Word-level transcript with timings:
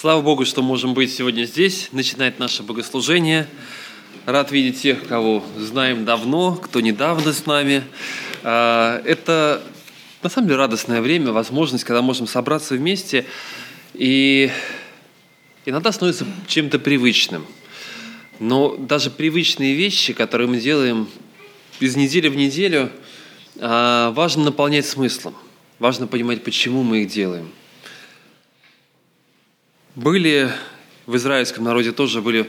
Слава 0.00 0.22
Богу, 0.22 0.44
что 0.44 0.62
можем 0.62 0.94
быть 0.94 1.12
сегодня 1.12 1.42
здесь, 1.42 1.88
начинать 1.90 2.38
наше 2.38 2.62
богослужение. 2.62 3.48
Рад 4.26 4.52
видеть 4.52 4.80
тех, 4.80 5.08
кого 5.08 5.44
знаем 5.56 6.04
давно, 6.04 6.54
кто 6.54 6.80
недавно 6.80 7.32
с 7.32 7.46
нами. 7.46 7.82
А, 8.44 9.02
это 9.04 9.60
на 10.22 10.30
самом 10.30 10.46
деле 10.46 10.58
радостное 10.58 11.02
время, 11.02 11.32
возможность, 11.32 11.82
когда 11.82 12.00
можем 12.00 12.28
собраться 12.28 12.76
вместе 12.76 13.26
и 13.92 14.52
иногда 15.66 15.90
становится 15.90 16.26
чем-то 16.46 16.78
привычным. 16.78 17.44
Но 18.38 18.76
даже 18.76 19.10
привычные 19.10 19.74
вещи, 19.74 20.12
которые 20.12 20.46
мы 20.46 20.60
делаем 20.60 21.08
из 21.80 21.96
недели 21.96 22.28
в 22.28 22.36
неделю, 22.36 22.92
а, 23.58 24.12
важно 24.12 24.44
наполнять 24.44 24.86
смыслом. 24.86 25.34
Важно 25.80 26.06
понимать, 26.06 26.44
почему 26.44 26.84
мы 26.84 27.02
их 27.02 27.10
делаем. 27.10 27.50
Были 29.98 30.48
в 31.06 31.16
израильском 31.16 31.64
народе 31.64 31.90
тоже 31.90 32.22
были 32.22 32.48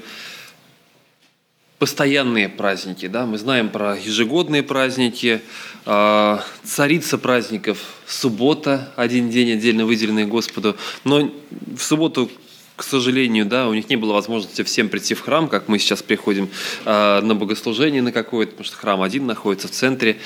постоянные 1.79 2.47
праздники. 2.47 3.07
Да? 3.07 3.25
Мы 3.25 3.39
знаем 3.39 3.69
про 3.69 3.97
ежегодные 3.97 4.61
праздники, 4.61 5.41
а, 5.83 6.43
царица 6.63 7.17
праздников, 7.17 7.79
суббота, 8.05 8.93
один 8.95 9.31
день 9.31 9.53
отдельно 9.53 9.87
выделенный 9.87 10.27
Господу. 10.27 10.77
Но 11.03 11.31
в 11.49 11.81
субботу 11.81 12.29
к 12.75 12.83
сожалению, 12.83 13.47
да, 13.47 13.67
у 13.67 13.73
них 13.73 13.89
не 13.89 13.95
было 13.95 14.13
возможности 14.13 14.61
всем 14.61 14.87
прийти 14.87 15.15
в 15.15 15.21
храм, 15.21 15.49
как 15.49 15.67
мы 15.67 15.79
сейчас 15.79 16.03
приходим 16.03 16.49
э, 16.85 17.19
на 17.21 17.33
богослужение 17.33 18.03
на 18.03 18.11
какое-то, 18.11 18.51
потому 18.51 18.65
что 18.65 18.77
храм 18.77 19.01
один 19.01 19.25
находится 19.25 19.67
в 19.67 19.71
центре. 19.71 20.19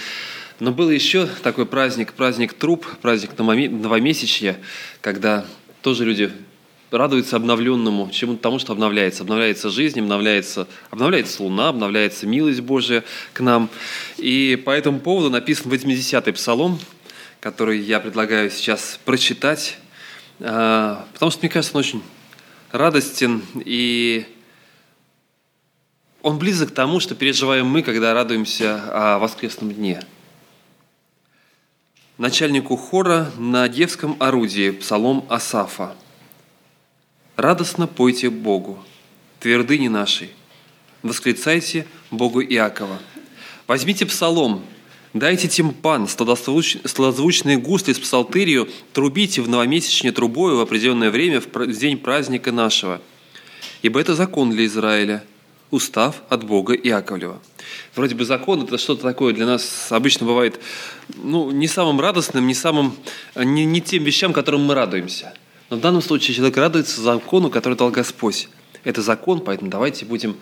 Но 0.60 0.74
был 0.74 0.90
еще 0.90 1.30
такой 1.41 1.66
праздник, 1.66 2.13
праздник 2.13 2.52
труп, 2.52 2.85
праздник 3.02 3.38
новомесячья, 3.38 4.58
когда 4.99 5.46
тоже 5.82 6.04
люди 6.04 6.34
радуются 6.94 7.36
обновленному, 7.36 8.10
чему 8.12 8.38
тому, 8.38 8.60
что 8.60 8.74
обновляется. 8.74 9.24
Обновляется 9.24 9.70
жизнь, 9.70 10.00
обновляется, 10.00 10.68
обновляется 10.91 11.41
луна, 11.41 11.70
обновляется 11.70 12.27
милость 12.27 12.62
Божия 12.62 13.04
к 13.34 13.40
нам. 13.41 13.70
И 14.18 14.62
по 14.63 14.70
этому 14.70 15.00
поводу 15.00 15.30
написан 15.30 15.72
80-й 15.72 16.34
псалом, 16.34 16.80
который 17.40 17.80
я 17.80 18.00
предлагаю 18.00 18.52
сейчас 18.52 19.00
прочитать, 19.05 19.77
а, 20.40 21.05
потому 21.13 21.32
что, 21.32 21.41
мне 21.41 21.50
кажется, 21.50 21.76
он 21.76 21.80
очень 21.80 22.04
радостен 22.72 23.41
и 23.55 24.26
он 26.22 26.38
близок 26.38 26.70
к 26.70 26.74
тому, 26.74 27.00
что 27.00 27.16
переживаем 27.16 27.66
мы, 27.66 27.82
когда 27.82 28.13
радуемся 28.13 28.82
о 28.91 29.20
воскресном 29.20 29.74
дне. 29.74 30.02
Начальнику 32.20 32.78
хора 32.78 33.32
на 33.38 33.68
девском 33.68 34.16
орудии 34.20 34.70
псалом 34.70 35.26
Асафа– 35.28 35.96
Радостно 37.35 37.87
пойте 37.87 38.29
Богу, 38.29 38.77
твердыни 39.39 39.87
нашей, 39.87 40.29
восклицайте 41.01 41.87
Богу 42.12 42.43
Иакова. 42.43 42.99
Возьмите 43.65 44.05
псалом, 44.05 44.63
дайте 45.15 45.48
тимпан, 45.48 46.07
сладозвучные 46.07 47.57
гусли 47.57 47.93
с 47.93 47.99
псалтырью, 47.99 48.70
трубите 48.93 49.41
в 49.41 49.49
новомесячне 49.49 50.11
трубою 50.11 50.57
в 50.57 50.59
определенное 50.59 51.09
время 51.09 51.41
в 51.41 51.76
день 51.76 51.98
праздника 51.98 52.51
нашего. 52.51 53.01
Ибо 53.81 53.99
это 53.99 54.13
закон 54.13 54.51
для 54.51 54.67
Израиля, 54.67 55.23
устав 55.71 56.21
от 56.29 56.43
Бога 56.43 56.76
Иаковлева. 56.76 57.41
Вроде 57.95 58.13
бы 58.13 58.26
закон– 58.26 58.61
это 58.63 58.77
что-то 58.77 59.01
такое 59.01 59.34
для 59.34 59.48
нас 59.48 59.87
обычно 59.89 60.27
бывает 60.27 60.59
ну, 61.15 61.49
не 61.49 61.67
самым 61.67 61.99
радостным, 61.99 62.45
не, 62.45 62.54
самым, 62.54 62.95
не, 63.35 63.65
не 63.65 63.81
тем 63.81 64.03
вещам, 64.03 64.34
которым 64.34 64.66
мы 64.66 64.75
радуемся– 64.75 65.34
но 65.69 65.78
в 65.78 65.81
данном 65.81 66.02
случае 66.02 66.36
человек 66.36 66.58
радуется 66.58 67.02
закону, 67.02 67.50
который 67.50 67.78
дал 67.78 67.90
Господь. 67.90 68.50
Это 68.84 69.02
закон, 69.02 69.42
поэтому 69.42 69.69
давайте 69.69 70.06
будем... 70.06 70.36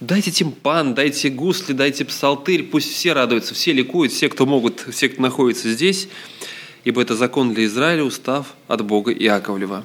Дайте 0.00 0.30
тимпан, 0.30 0.94
дайте 0.94 1.28
гусли, 1.28 1.72
дайте 1.72 2.04
псалтырь, 2.04 2.62
пусть 2.62 2.92
все 2.92 3.14
радуются, 3.14 3.52
все 3.54 3.72
ликуют, 3.72 4.12
все, 4.12 4.28
кто 4.28 4.46
могут, 4.46 4.86
все, 4.90 5.08
кто 5.08 5.20
находится 5.20 5.68
здесь, 5.72 6.08
ибо 6.84 7.02
это 7.02 7.16
закон 7.16 7.52
для 7.52 7.64
Израиля, 7.64 8.04
устав 8.04 8.54
от 8.68 8.84
Бога 8.84 9.12
Иаковлева. 9.12 9.84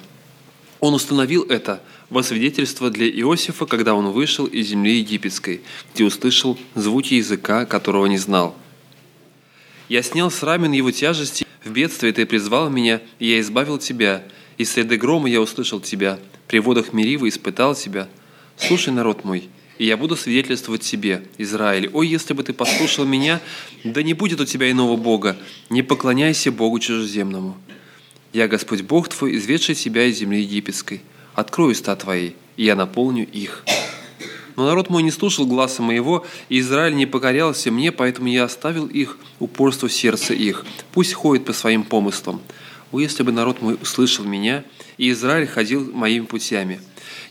Он 0.79 0.93
установил 0.93 1.43
это 1.43 1.81
во 2.11 2.21
свидетельство 2.21 2.91
для 2.91 3.09
Иосифа, 3.09 3.65
когда 3.65 3.95
он 3.95 4.11
вышел 4.11 4.45
из 4.45 4.67
земли 4.67 4.99
египетской, 4.99 5.61
где 5.93 6.03
услышал 6.03 6.59
звуки 6.75 7.15
языка, 7.15 7.65
которого 7.65 8.05
не 8.05 8.19
знал. 8.19 8.55
«Я 9.89 10.03
снял 10.03 10.29
с 10.29 10.43
рамен 10.43 10.73
его 10.73 10.91
тяжести, 10.91 11.42
в 11.63 11.71
бедствие 11.71 12.13
ты 12.13 12.25
призвал 12.25 12.69
меня, 12.69 13.01
и 13.19 13.27
я 13.27 13.39
избавил 13.39 13.77
тебя, 13.77 14.23
и 14.57 14.65
среди 14.65 14.97
грома 14.97 15.29
я 15.29 15.41
услышал 15.41 15.79
тебя, 15.79 16.19
при 16.47 16.59
водах 16.59 16.93
Меривы 16.93 17.29
испытал 17.29 17.75
тебя. 17.75 18.07
Слушай, 18.57 18.93
народ 18.93 19.23
мой, 19.23 19.49
и 19.77 19.85
я 19.85 19.97
буду 19.97 20.15
свидетельствовать 20.15 20.81
тебе, 20.81 21.23
Израиль. 21.37 21.89
Ой, 21.93 22.07
если 22.07 22.33
бы 22.33 22.43
ты 22.43 22.53
послушал 22.53 23.05
меня, 23.05 23.41
да 23.83 24.03
не 24.03 24.13
будет 24.13 24.39
у 24.39 24.45
тебя 24.45 24.69
иного 24.69 24.97
Бога, 24.97 25.37
не 25.69 25.81
поклоняйся 25.81 26.51
Богу 26.51 26.79
чужеземному. 26.79 27.57
Я 28.33 28.47
Господь 28.47 28.81
Бог 28.81 29.09
твой, 29.09 29.35
изведший 29.37 29.75
себя 29.75 30.05
из 30.05 30.17
земли 30.17 30.41
египетской. 30.41 31.01
Открой 31.33 31.71
уста 31.71 31.95
твои, 31.95 32.31
и 32.57 32.65
я 32.65 32.75
наполню 32.75 33.27
их. 33.31 33.63
Но 34.55 34.65
народ 34.65 34.89
мой 34.89 35.03
не 35.03 35.11
слушал 35.11 35.45
гласа 35.45 35.81
моего, 35.81 36.25
и 36.49 36.59
Израиль 36.59 36.95
не 36.95 37.05
покорялся 37.05 37.71
мне, 37.71 37.91
поэтому 37.91 38.27
я 38.27 38.43
оставил 38.43 38.85
их 38.85 39.17
упорство 39.39 39.89
сердца 39.89 40.33
их. 40.33 40.65
Пусть 40.91 41.13
ходит 41.13 41.45
по 41.45 41.53
своим 41.53 41.83
помыслам. 41.83 42.41
О, 42.91 42.99
если 42.99 43.23
бы 43.23 43.31
народ 43.31 43.61
мой 43.61 43.77
услышал 43.81 44.23
меня, 44.23 44.63
и 44.97 45.09
Израиль 45.11 45.47
ходил 45.47 45.91
моими 45.91 46.25
путями. 46.25 46.79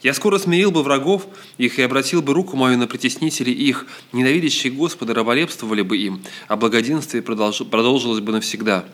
Я 0.03 0.15
скоро 0.15 0.39
смирил 0.39 0.73
бы 0.73 0.83
врагов 0.83 1.29
их 1.59 1.79
и 1.79 1.83
обратил 1.83 2.23
бы 2.23 2.35
руку 2.35 2.57
мою 2.57 2.77
на 2.77 2.89
притеснителей 2.89 3.53
их, 3.53 3.87
ненавидящие 4.13 4.73
Господа 4.73 5.15
раболепствовали 5.15 5.83
бы 5.83 5.97
им, 5.97 6.23
а 6.49 6.57
благоденствие 6.57 7.23
продолжилось 7.23 8.21
бы 8.21 8.33
навсегда. 8.33 8.85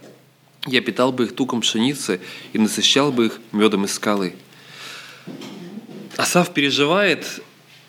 Я 0.66 0.83
питал 0.83 1.12
бы 1.12 1.25
их 1.25 1.34
туком 1.34 1.62
пшеницы 1.62 2.21
и 2.53 2.59
насыщал 2.59 3.10
бы 3.10 3.27
их 3.27 3.41
медом 3.53 3.87
из 3.87 3.95
скалы. 3.95 4.34
Асав 6.19 6.53
переживает, 6.53 7.41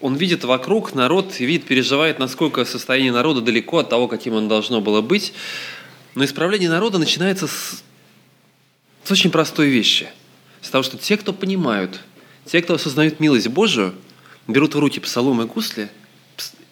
он 0.01 0.15
видит 0.15 0.43
вокруг 0.43 0.95
народ 0.95 1.35
и 1.39 1.45
видит, 1.45 1.65
переживает, 1.65 2.19
насколько 2.19 2.65
состояние 2.65 3.11
народа 3.11 3.41
далеко 3.41 3.79
от 3.79 3.89
того, 3.89 4.07
каким 4.07 4.33
он 4.33 4.47
должно 4.47 4.81
было 4.81 5.01
быть. 5.01 5.33
Но 6.15 6.23
исправление 6.23 6.69
народа 6.69 6.97
начинается 6.97 7.47
с 7.47 7.83
с 9.09 9.11
очень 9.11 9.31
простой 9.31 9.69
вещи. 9.69 10.07
С 10.61 10.69
того, 10.69 10.83
что 10.83 10.95
те, 10.97 11.17
кто 11.17 11.33
понимают, 11.33 11.99
те, 12.45 12.61
кто 12.61 12.75
осознают 12.75 13.19
милость 13.19 13.47
Божию, 13.47 13.95
берут 14.47 14.75
в 14.75 14.79
руки 14.79 14.99
псалом 14.99 15.41
и 15.41 15.45
гусли 15.45 15.89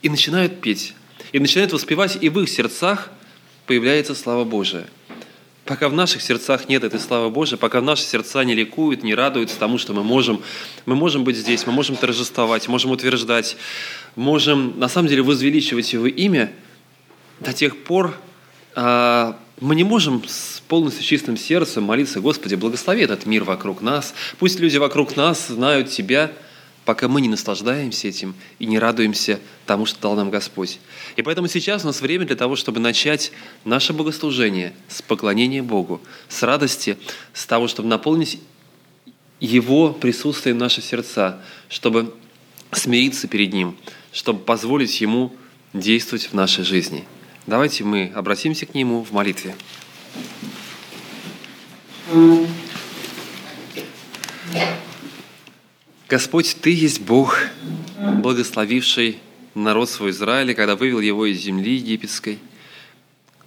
и 0.04 0.10
начинают 0.10 0.62
петь. 0.62 0.94
И 1.32 1.40
начинают 1.40 1.74
воспевать, 1.74 2.18
и 2.22 2.30
в 2.30 2.40
их 2.40 2.48
сердцах 2.48 3.10
появляется 3.66 4.14
слава 4.14 4.44
Божия. 4.44 4.88
Пока 5.68 5.90
в 5.90 5.94
наших 5.94 6.22
сердцах 6.22 6.70
нет 6.70 6.86
этой 6.86 7.00
славы 7.00 7.30
Божией, 7.30 7.60
пока 7.60 7.82
наши 7.82 8.04
сердца 8.04 8.46
не 8.46 8.56
ликуют, 8.56 9.04
не 9.04 9.14
радуются 9.14 9.60
тому, 9.60 9.78
что 9.78 9.94
мы 9.94 10.02
можем, 10.02 10.42
мы 10.86 10.96
можем 10.96 11.26
быть 11.26 11.36
здесь, 11.36 11.68
мы 11.68 11.74
можем 11.74 11.98
торжествовать, 11.98 12.70
можем 12.70 12.92
утверждать, 12.92 13.58
можем 14.16 14.80
на 14.80 14.88
самом 14.88 15.10
деле 15.10 15.24
возвеличивать 15.24 15.92
Его 15.92 16.08
имя, 16.08 16.54
до 17.42 17.52
тех 17.52 17.84
пор 17.84 18.16
а, 18.76 19.38
мы 19.60 19.76
не 19.76 19.84
можем 19.84 20.24
с 20.26 20.62
полностью 20.68 21.04
чистым 21.04 21.36
сердцем 21.36 21.84
молиться, 21.84 22.22
Господи, 22.22 22.56
благослови 22.56 23.02
этот 23.04 23.26
мир 23.26 23.44
вокруг 23.44 23.82
нас. 23.82 24.14
Пусть 24.40 24.60
люди 24.60 24.78
вокруг 24.78 25.18
нас 25.18 25.48
знают 25.48 25.90
Тебя, 25.90 26.32
пока 26.88 27.08
мы 27.08 27.22
не 27.22 27.28
наслаждаемся 27.28 28.08
этим 28.08 28.34
и 28.58 28.66
не 28.66 28.80
радуемся 28.80 29.40
тому, 29.68 29.86
что 29.86 30.00
дал 30.00 30.16
нам 30.16 30.32
Господь. 30.32 30.80
И 31.18 31.22
поэтому 31.22 31.48
сейчас 31.48 31.84
у 31.84 31.88
нас 31.88 32.02
время 32.02 32.26
для 32.26 32.36
того, 32.36 32.56
чтобы 32.56 32.80
начать 32.80 33.32
наше 33.66 33.94
богослужение 33.94 34.74
с 34.88 35.04
поклонения 35.04 35.62
Богу, 35.62 36.02
с 36.30 36.42
радости, 36.44 36.98
с 37.34 37.46
того, 37.46 37.68
чтобы 37.68 37.90
наполнить 37.90 38.40
Его 39.40 39.92
присутствием 39.94 40.58
в 40.58 40.60
наши 40.62 40.82
сердца, 40.82 41.42
чтобы 41.70 42.16
смириться 42.72 43.28
перед 43.28 43.54
Ним, 43.54 43.78
чтобы 44.12 44.40
позволить 44.40 45.00
Ему 45.02 45.32
действовать 45.74 46.32
в 46.32 46.34
нашей 46.34 46.64
жизни– 46.64 47.06
Давайте 47.48 47.86
мы 47.86 48.12
обратимся 48.14 48.66
к 48.66 48.74
Нему 48.74 49.06
в 49.06 49.14
молитве. 49.14 49.56
Господь, 56.10 56.58
Ты 56.62 56.74
есть 56.74 57.02
Бог, 57.02 57.38
благословивший 57.98 59.20
народ 59.56 59.90
свой 59.90 60.12
Израиля, 60.12 60.54
когда 60.54 60.76
вывел 60.76 61.00
его 61.00 61.26
из 61.26 61.40
земли 61.40 61.76
египетской. 61.76 62.40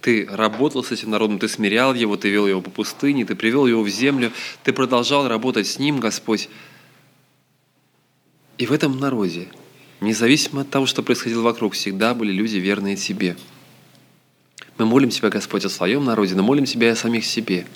Ты 0.01 0.27
работал 0.29 0.83
с 0.83 0.91
этим 0.91 1.11
народом, 1.11 1.39
Ты 1.39 1.47
смирял 1.47 1.93
его, 1.93 2.17
Ты 2.17 2.29
вел 2.29 2.47
его 2.47 2.61
по 2.61 2.69
пустыне, 2.69 3.25
Ты 3.25 3.35
привел 3.35 3.67
его 3.67 3.81
в 3.81 3.89
землю, 3.89 4.31
Ты 4.63 4.73
продолжал 4.73 5.27
работать 5.27 5.67
с 5.67 5.79
ним, 5.79 5.99
Господь. 5.99 6.49
И 8.57 8.65
в 8.65 8.71
этом 8.71 8.99
народе, 8.99 9.47
независимо 9.99 10.61
от 10.61 10.69
того, 10.69 10.85
что 10.85 11.01
происходило 11.03 11.41
вокруг, 11.41 11.73
всегда 11.73 12.13
были 12.13 12.31
люди 12.31 12.57
верные 12.57 12.95
Тебе– 12.95 13.35
мы 14.81 14.87
молим 14.87 15.11
Тебя, 15.11 15.29
Господь, 15.29 15.63
о 15.63 15.69
своем 15.69 16.05
народе, 16.05 16.33
но 16.33 16.41
молим 16.41 16.65
Тебя 16.65 16.87
и 16.87 16.91
о 16.93 16.95
самих 16.95 17.23
себе. 17.23 17.67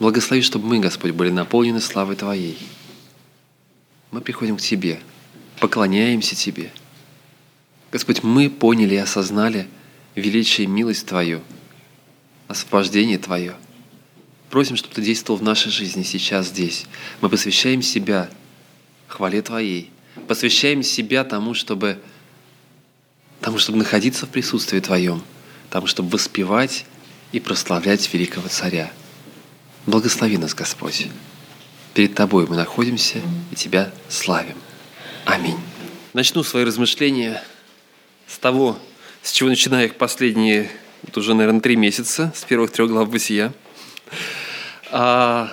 Благослови, 0.00 0.42
чтобы 0.42 0.66
мы, 0.66 0.80
Господь, 0.80 1.12
были 1.12 1.30
наполнены 1.30 1.80
славой 1.80 2.16
Твоей. 2.16 2.58
Мы 4.12 4.20
приходим 4.20 4.56
к 4.56 4.60
Тебе, 4.60 5.00
поклоняемся 5.58 6.36
Тебе. 6.36 6.70
Господь, 7.90 8.22
мы 8.22 8.48
поняли 8.48 8.94
и 8.94 8.98
осознали 8.98 9.66
величие 10.14 10.68
милость 10.68 11.06
Твою, 11.06 11.40
освобождение 12.46 13.18
Твое. 13.18 13.56
Просим, 14.50 14.76
чтобы 14.76 14.94
Ты 14.94 15.02
действовал 15.02 15.40
в 15.40 15.42
нашей 15.42 15.72
жизни 15.72 16.02
сейчас 16.02 16.48
здесь. 16.48 16.86
Мы 17.22 17.30
посвящаем 17.30 17.82
себя 17.82 18.30
хвале 19.08 19.40
Твоей, 19.42 19.90
посвящаем 20.28 20.82
себя 20.82 21.24
тому, 21.24 21.54
чтобы, 21.54 21.98
тому, 23.40 23.58
чтобы 23.58 23.78
находиться 23.78 24.26
в 24.26 24.28
присутствии 24.28 24.80
Твоем, 24.80 25.22
тому, 25.70 25.86
чтобы 25.86 26.10
воспевать 26.10 26.84
и 27.32 27.40
прославлять 27.40 28.12
великого 28.12 28.48
Царя. 28.48 28.92
Благослови 29.86 30.36
нас, 30.36 30.54
Господь. 30.54 31.08
Перед 31.94 32.14
Тобой 32.14 32.46
мы 32.46 32.56
находимся 32.56 33.20
и 33.50 33.54
Тебя 33.54 33.92
славим. 34.08 34.56
Аминь. 35.26 35.58
Начну 36.14 36.42
свои 36.42 36.64
размышления 36.64 37.42
с 38.26 38.38
того, 38.38 38.78
с 39.22 39.30
чего 39.30 39.50
начинаю 39.50 39.88
их 39.88 39.96
последние, 39.96 40.70
вот 41.02 41.18
уже, 41.18 41.34
наверное, 41.34 41.60
три 41.60 41.76
месяца, 41.76 42.32
с 42.34 42.44
первых 42.44 42.70
трех 42.70 42.88
глав 42.88 43.10
Бытия. 43.10 43.52
А 44.90 45.52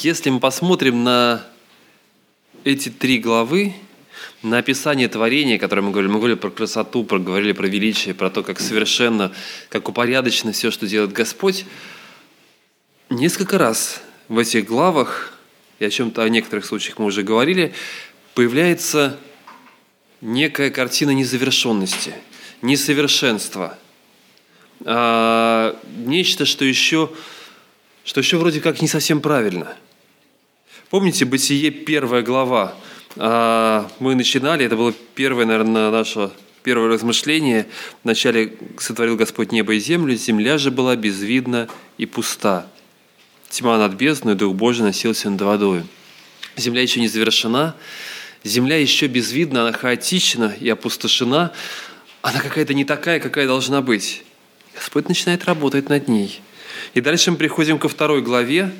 если 0.00 0.28
мы 0.28 0.40
посмотрим 0.40 1.04
на 1.04 1.46
эти 2.64 2.90
три 2.90 3.18
главы, 3.18 3.74
на 4.42 4.58
описание 4.58 5.08
творения, 5.08 5.58
которое 5.58 5.82
мы 5.82 5.90
говорили, 5.90 6.12
мы 6.12 6.18
говорили 6.18 6.38
про 6.38 6.50
красоту, 6.50 7.02
проговорили 7.02 7.52
про 7.52 7.66
величие, 7.66 8.14
про 8.14 8.28
то, 8.28 8.42
как 8.42 8.60
совершенно, 8.60 9.32
как 9.70 9.88
упорядочено 9.88 10.52
все, 10.52 10.70
что 10.70 10.86
делает 10.86 11.12
Господь, 11.12 11.64
несколько 13.08 13.56
раз 13.56 14.02
в 14.28 14.38
этих 14.38 14.66
главах, 14.66 15.32
и 15.78 15.84
о 15.84 15.90
чем-то 15.90 16.22
о 16.22 16.28
некоторых 16.28 16.64
случаях 16.64 16.98
мы 16.98 17.06
уже 17.06 17.22
говорили, 17.22 17.72
появляется 18.34 19.18
некая 20.20 20.70
картина 20.70 21.10
незавершенности, 21.10 22.14
несовершенства, 22.62 23.78
а, 24.84 25.78
нечто, 25.96 26.44
что 26.44 26.64
еще, 26.64 27.10
что 28.04 28.20
еще 28.20 28.36
вроде 28.36 28.60
как 28.60 28.82
не 28.82 28.88
совсем 28.88 29.20
правильно. 29.20 29.76
Помните 30.90 31.24
«Бытие» 31.24 31.70
первая 31.70 32.22
глава? 32.22 32.74
А, 33.16 33.90
мы 33.98 34.14
начинали, 34.14 34.64
это 34.64 34.76
было 34.76 34.92
первое, 35.14 35.46
наверное, 35.46 35.90
наше 35.90 36.30
первое 36.62 36.88
размышление. 36.88 37.66
Вначале 38.04 38.54
сотворил 38.78 39.16
Господь 39.16 39.52
небо 39.52 39.74
и 39.74 39.80
землю, 39.80 40.14
земля 40.14 40.58
же 40.58 40.70
была 40.70 40.96
безвидна 40.96 41.68
и 41.96 42.06
пуста. 42.06 42.66
Тьма 43.50 43.78
над 43.78 43.94
бездной, 43.94 44.34
Дух 44.34 44.54
Божий 44.54 44.84
носился 44.84 45.30
над 45.30 45.40
водой. 45.40 45.84
Земля 46.56 46.82
еще 46.82 47.00
не 47.00 47.08
завершена, 47.08 47.74
земля 48.44 48.76
еще 48.76 49.06
безвидна, 49.06 49.62
она 49.62 49.72
хаотична 49.72 50.54
и 50.60 50.68
опустошена, 50.68 51.52
она 52.20 52.40
какая-то 52.40 52.74
не 52.74 52.84
такая, 52.84 53.20
какая 53.20 53.46
должна 53.46 53.80
быть. 53.80 54.24
Господь 54.74 55.08
начинает 55.08 55.44
работать 55.44 55.88
над 55.88 56.08
ней. 56.08 56.40
И 56.94 57.00
дальше 57.00 57.30
мы 57.30 57.36
приходим 57.36 57.78
ко 57.78 57.88
второй 57.88 58.22
главе. 58.22 58.70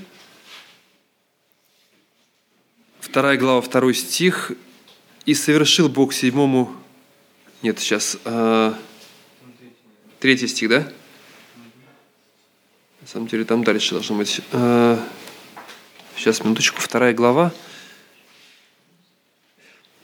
Вторая 3.01 3.37
глава, 3.37 3.61
второй 3.61 3.95
стих. 3.95 4.53
«И 5.25 5.35
совершил 5.35 5.89
Бог 5.89 6.13
седьмому...» 6.15 6.75
Нет, 7.61 7.81
сейчас... 7.81 8.19
Э, 8.25 8.73
третий 10.21 10.47
стих, 10.47 10.69
да? 10.69 10.93
На 13.09 13.13
самом 13.13 13.29
деле 13.29 13.45
там 13.47 13.65
дальше 13.65 13.93
должно 13.93 14.17
быть. 14.17 14.43
Э, 14.53 14.99
сейчас, 16.15 16.45
минуточку, 16.45 16.79
вторая 16.79 17.15
глава. 17.15 17.55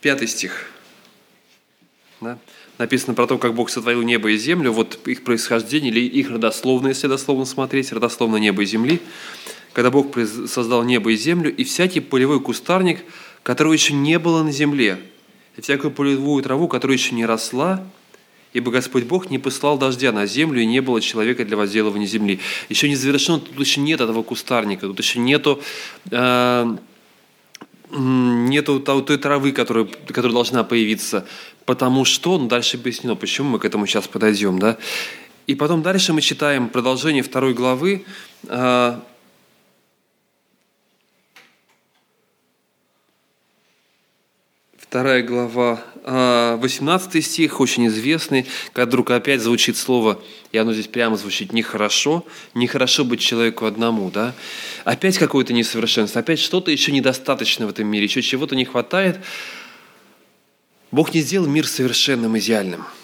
Пятый 0.01 0.27
стих. 0.27 0.71
Да? 2.23 2.39
Написано 2.79 3.13
про 3.13 3.27
то, 3.27 3.37
как 3.37 3.53
Бог 3.53 3.69
сотворил 3.69 4.01
небо 4.01 4.31
и 4.31 4.39
землю, 4.39 4.73
вот 4.73 5.07
их 5.07 5.23
происхождение 5.23 5.91
или 5.93 6.01
их 6.01 6.31
родословно, 6.31 6.89
если 6.89 7.07
дословно 7.07 7.45
смотреть, 7.45 7.93
родословно 7.93 8.37
неба 8.37 8.63
и 8.63 8.65
земли. 8.65 9.03
Когда 9.75 9.91
Бог 9.91 10.17
создал 10.49 10.83
небо 10.83 11.13
и 11.13 11.17
землю, 11.17 11.55
и 11.55 11.63
всякий 11.65 12.01
полевой 12.01 12.41
кустарник, 12.41 13.05
которого 13.43 13.75
еще 13.75 13.93
не 13.93 14.19
было 14.19 14.43
на 14.43 14.51
земле, 14.51 14.99
и 15.59 15.61
всякую 15.61 15.91
полевую 15.91 16.43
траву, 16.43 16.69
которая 16.69 16.97
еще 16.97 17.15
не 17.15 17.27
росла, 17.27 17.87
ибо 18.55 18.71
Господь 18.71 19.05
Бог 19.05 19.31
не 19.31 19.39
послал 19.39 19.77
дождя 19.77 20.13
на 20.13 20.27
землю, 20.27 20.63
и 20.63 20.67
не 20.67 20.81
было 20.81 21.01
человека 21.01 21.45
для 21.45 21.57
возделывания 21.57 22.07
земли. 22.07 22.41
Еще 22.71 22.89
не 22.89 22.97
завершено, 22.97 23.41
тут 23.41 23.59
еще 23.59 23.81
нет 23.81 24.01
этого 24.01 24.23
кустарника, 24.23 24.87
тут 24.87 24.99
еще 25.01 25.19
нету, 25.19 25.61
э, 26.11 26.77
нету 27.91 28.81
той 28.81 29.19
травы, 29.19 29.53
которая, 29.53 29.87
которая 30.07 30.33
должна 30.33 30.65
появиться, 30.65 31.27
потому 31.67 32.05
что, 32.05 32.39
ну, 32.39 32.47
дальше 32.47 32.77
объяснено, 32.77 33.17
почему 33.17 33.51
мы 33.51 33.59
к 33.59 33.65
этому 33.65 33.87
сейчас 33.87 34.07
подойдем, 34.07 34.59
да. 34.59 34.79
И 35.49 35.55
потом 35.57 35.83
дальше 35.83 36.13
мы 36.13 36.23
читаем 36.23 36.69
продолжение 36.69 37.23
второй 37.23 37.55
главы, 37.55 38.05
э, 38.45 38.99
Вторая 44.95 45.25
глава, 45.25 45.83
18 46.05 47.17
а, 47.17 47.21
стих, 47.21 47.59
очень 47.59 47.89
известный, 47.89 48.47
когда 48.73 48.87
вдруг 48.87 49.11
опять 49.11 49.41
звучит 49.41 49.77
слово, 49.77 50.23
и 50.53 50.57
оно 50.57 50.73
здесь 50.73 50.87
прямо 50.87 51.17
звучит 51.17 51.53
«нехорошо», 51.53 52.25
«нехорошо 52.55 53.05
быть 53.05 53.19
человеку 53.19 53.67
одному», 53.67 54.09
да? 54.13 54.35
Опять 54.85 55.19
какое-то 55.19 55.53
несовершенство, 55.53 56.21
опять 56.21 56.39
что-то 56.39 56.71
еще 56.71 56.93
недостаточно 56.93 57.67
в 57.67 57.71
этом 57.71 57.89
мире, 57.89 58.05
еще 58.05 58.23
чего-то 58.23 58.55
не 58.55 58.65
хватает. 58.65 59.19
Бог 60.93 61.13
не 61.13 61.23
сделал 61.23 61.49
мир 61.49 61.67
совершенным, 61.67 62.39
идеальным– 62.39 62.85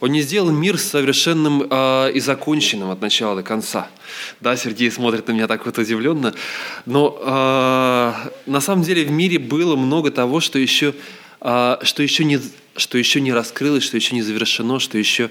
он 0.00 0.12
не 0.12 0.22
сделал 0.22 0.50
мир 0.50 0.78
совершенным 0.78 1.66
э, 1.68 2.12
и 2.12 2.20
законченным 2.20 2.90
от 2.90 3.02
начала 3.02 3.36
до 3.36 3.42
конца. 3.42 3.88
Да, 4.40 4.56
Сергей 4.56 4.90
смотрит 4.90 5.28
на 5.28 5.32
меня 5.32 5.46
так 5.46 5.66
вот 5.66 5.76
удивленно. 5.76 6.34
Но 6.86 7.18
э, 7.22 8.12
на 8.46 8.60
самом 8.60 8.82
деле 8.82 9.04
в 9.04 9.10
мире 9.10 9.38
было 9.38 9.76
много 9.76 10.10
того, 10.10 10.40
что 10.40 10.58
еще, 10.58 10.94
э, 11.42 11.76
что 11.82 12.02
еще, 12.02 12.24
не, 12.24 12.40
что 12.76 12.96
еще 12.96 13.20
не 13.20 13.32
раскрылось, 13.32 13.84
что 13.84 13.96
еще 13.96 14.14
не 14.14 14.22
завершено, 14.22 14.80
что 14.80 14.96
еще... 14.96 15.30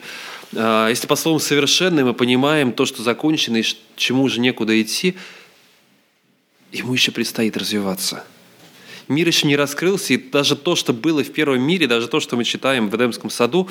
Э, 0.53 0.87
если 0.89 1.07
по 1.07 1.15
словам 1.15 1.39
«совершенный» 1.39 2.03
мы 2.03 2.13
понимаем 2.13 2.71
то, 2.71 2.85
что 2.85 3.01
закончено 3.01 3.57
и 3.57 3.63
чему 3.95 4.23
уже 4.23 4.39
некуда 4.39 4.79
идти, 4.79 5.15
ему 6.71 6.93
еще 6.93 7.11
предстоит 7.11 7.57
развиваться– 7.57 8.23
мир 9.09 9.27
еще 9.27 9.47
не 9.47 9.55
раскрылся, 9.55 10.13
и 10.13 10.17
даже 10.17 10.55
то, 10.55 10.75
что 10.75 10.93
было 10.93 11.23
в 11.23 11.31
первом 11.31 11.61
мире, 11.61 11.87
даже 11.87 12.07
то, 12.07 12.19
что 12.19 12.37
мы 12.37 12.43
читаем 12.43 12.89
в 12.89 12.95
Эдемском 12.95 13.29
саду, 13.29 13.67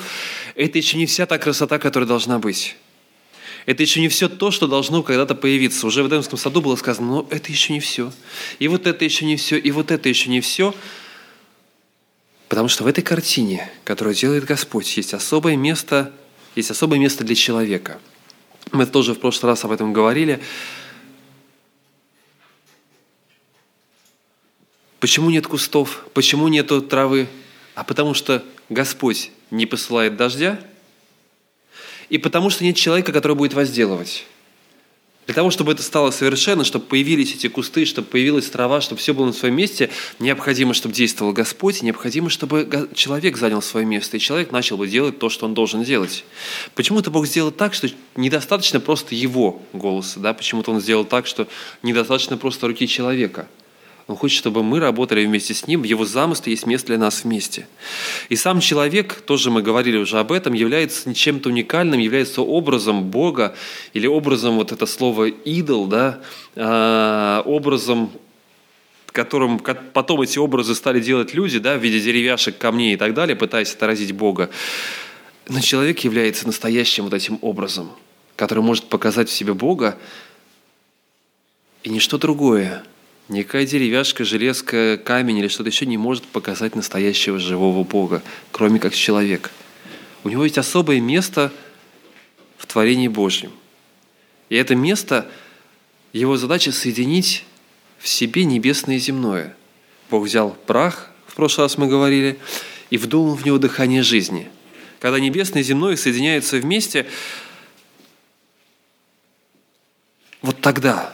это 0.55 0.77
еще 0.77 0.97
не 0.97 1.05
вся 1.05 1.25
та 1.25 1.37
красота, 1.37 1.79
которая 1.79 2.07
должна 2.07 2.39
быть. 2.39 2.75
Это 3.65 3.83
еще 3.83 4.01
не 4.01 4.09
все 4.09 4.29
то, 4.29 4.51
что 4.51 4.67
должно 4.67 5.03
когда-то 5.03 5.35
появиться. 5.35 5.85
Уже 5.87 6.03
в 6.03 6.07
Эдемском 6.07 6.37
саду 6.37 6.61
было 6.61 6.75
сказано, 6.75 7.07
но 7.07 7.27
это 7.29 7.51
еще 7.51 7.73
не 7.73 7.79
все. 7.79 8.11
И 8.59 8.67
вот 8.67 8.87
это 8.87 9.05
еще 9.05 9.25
не 9.25 9.35
все, 9.35 9.57
и 9.57 9.71
вот 9.71 9.91
это 9.91 10.09
еще 10.09 10.29
не 10.29 10.41
все. 10.41 10.73
Потому 12.47 12.67
что 12.67 12.83
в 12.83 12.87
этой 12.87 13.03
картине, 13.03 13.71
которую 13.83 14.15
делает 14.15 14.43
Господь, 14.45 14.97
есть 14.97 15.13
особое 15.13 15.55
место, 15.55 16.11
есть 16.55 16.71
особое 16.71 16.97
место 16.99 17.23
для 17.23 17.35
человека. 17.35 17.99
Мы 18.71 18.85
тоже 18.85 19.13
в 19.13 19.19
прошлый 19.19 19.51
раз 19.51 19.63
об 19.65 19.71
этом 19.71 19.93
говорили. 19.93 20.39
Почему 24.99 25.29
нет 25.29 25.47
кустов? 25.47 26.05
Почему 26.13 26.47
нет 26.47 26.71
травы? 26.89 27.27
А 27.75 27.83
потому 27.83 28.13
что 28.13 28.43
Господь 28.69 29.31
не 29.49 29.65
посылает 29.65 30.17
дождя, 30.17 30.59
и 32.09 32.17
потому 32.17 32.49
что 32.49 32.63
нет 32.63 32.75
человека, 32.75 33.13
который 33.13 33.37
будет 33.37 33.53
возделывать. 33.53 34.25
Для 35.25 35.35
того, 35.35 35.51
чтобы 35.51 35.73
это 35.73 35.83
стало 35.83 36.09
совершенно, 36.09 36.63
чтобы 36.63 36.85
появились 36.85 37.35
эти 37.35 37.47
кусты, 37.47 37.85
чтобы 37.85 38.07
появилась 38.07 38.49
трава, 38.49 38.81
чтобы 38.81 38.99
все 38.99 39.13
было 39.13 39.27
на 39.27 39.31
своем 39.31 39.55
месте, 39.55 39.91
необходимо, 40.17 40.73
чтобы 40.73 40.95
действовал 40.95 41.33
Господь, 41.33 41.83
необходимо, 41.83 42.31
чтобы 42.31 42.89
человек 42.95 43.37
занял 43.37 43.61
свое 43.61 43.85
место, 43.85 44.17
и 44.17 44.19
человек 44.19 44.51
начал 44.51 44.75
бы 44.77 44.87
делать 44.87 45.19
то, 45.19 45.29
что 45.29 45.45
он 45.45 45.53
должен 45.53 45.83
делать. 45.83 46.25
Почему-то 46.73 47.11
Бог 47.11 47.27
сделал 47.27 47.51
так, 47.51 47.75
что 47.75 47.87
недостаточно 48.15 48.79
просто 48.79 49.13
его 49.13 49.61
голоса, 49.71 50.19
да? 50.19 50.33
почему-то 50.33 50.71
Он 50.71 50.81
сделал 50.81 51.05
так, 51.05 51.27
что 51.27 51.47
недостаточно 51.83 52.35
просто 52.35 52.67
руки 52.67 52.87
человека– 52.87 53.47
он 54.09 54.15
хочет, 54.15 54.39
чтобы 54.39 54.63
мы 54.63 54.79
работали 54.79 55.23
вместе 55.23 55.53
с 55.53 55.67
Ним. 55.67 55.81
В 55.81 55.83
Его 55.83 56.03
замысле 56.03 56.51
есть 56.53 56.65
место 56.65 56.87
для 56.87 56.97
нас 56.97 57.23
вместе. 57.23 57.67
И 58.29 58.35
сам 58.35 58.59
человек, 58.59 59.21
тоже 59.21 59.51
мы 59.51 59.61
говорили 59.61 59.97
уже 59.97 60.17
об 60.17 60.31
этом, 60.31 60.53
является 60.53 61.13
чем-то 61.13 61.49
уникальным, 61.49 61.99
является 61.99 62.41
образом 62.41 63.03
Бога 63.11 63.55
или 63.93 64.07
образом, 64.07 64.55
вот 64.55 64.71
это 64.71 64.87
слово 64.87 65.25
«идол», 65.25 65.85
да, 65.85 66.21
а, 66.55 67.43
образом 67.45 68.09
которым 69.11 69.59
потом 69.59 70.21
эти 70.21 70.39
образы 70.39 70.73
стали 70.75 70.99
делать 70.99 71.33
люди, 71.33 71.59
да, 71.59 71.77
в 71.77 71.83
виде 71.83 71.99
деревяшек, 71.99 72.57
камней 72.57 72.93
и 72.93 72.97
так 72.97 73.13
далее, 73.13 73.35
пытаясь 73.35 73.73
отразить 73.73 74.13
Бога. 74.13 74.49
Но 75.47 75.59
человек 75.59 75.99
является 75.99 76.47
настоящим 76.47 77.05
вот 77.05 77.13
этим 77.13 77.37
образом, 77.41 77.91
который 78.35 78.63
может 78.63 78.85
показать 78.85 79.29
в 79.29 79.33
себе 79.33 79.53
Бога 79.53 79.99
и 81.83 81.89
ничто 81.89 82.17
другое– 82.17 82.83
Никакая 83.29 83.67
деревяшка, 83.67 84.25
железка, 84.25 84.97
камень 84.97 85.37
или 85.37 85.47
что-то 85.47 85.69
еще 85.69 85.85
не 85.85 85.97
может 85.97 86.25
показать 86.25 86.75
настоящего 86.75 87.37
живого 87.37 87.83
Бога, 87.83 88.23
кроме 88.51 88.79
как 88.79 88.95
человек. 88.95 89.51
У 90.23 90.29
него 90.29 90.43
есть 90.43 90.57
особое 90.57 90.99
место 90.99 91.53
в 92.57 92.65
творении 92.65 93.07
Божьем. 93.07 93.51
И 94.49 94.55
это 94.55 94.75
место, 94.75 95.29
его 96.11 96.37
задача 96.37 96.71
соединить 96.71 97.45
в 97.99 98.07
себе 98.07 98.45
небесное 98.45 98.95
и 98.95 98.99
земное. 98.99 99.55
Бог 100.09 100.25
взял 100.25 100.57
прах, 100.65 101.11
в 101.27 101.35
прошлый 101.35 101.65
раз 101.65 101.77
мы 101.77 101.87
говорили, 101.87 102.39
и 102.89 102.97
вдунул 102.97 103.35
в 103.35 103.45
него 103.45 103.59
дыхание 103.59 104.01
жизни. 104.01 104.49
Когда 104.99 105.19
небесное 105.19 105.61
и 105.61 105.65
земное 105.65 105.95
соединяются 105.97 106.57
вместе, 106.57 107.05
вот 110.41 110.59
тогда 110.61 111.11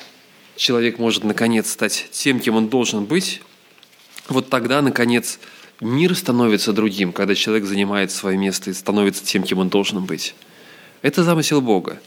человек 0.55 1.00
может 1.00 1.24
наконец 1.24 1.71
стать 1.71 2.07
тем, 2.12 2.39
кем 2.39 2.55
он 2.55 2.69
должен 2.69 3.05
быть, 3.05 3.41
вот 4.27 4.50
тогда, 4.50 4.81
наконец, 4.81 5.39
мир 5.79 6.15
становится 6.15 6.74
другим, 6.74 7.12
когда 7.13 7.35
человек 7.35 7.65
занимает 7.65 8.12
свое 8.12 8.38
место 8.38 8.69
и 8.69 8.74
становится 8.74 9.24
тем, 9.24 9.43
кем 9.43 9.59
он 9.59 9.69
должен 9.69 10.03
быть. 10.05 10.35
Это 11.01 11.24
замысел 11.24 11.62
Бога. 11.62 12.00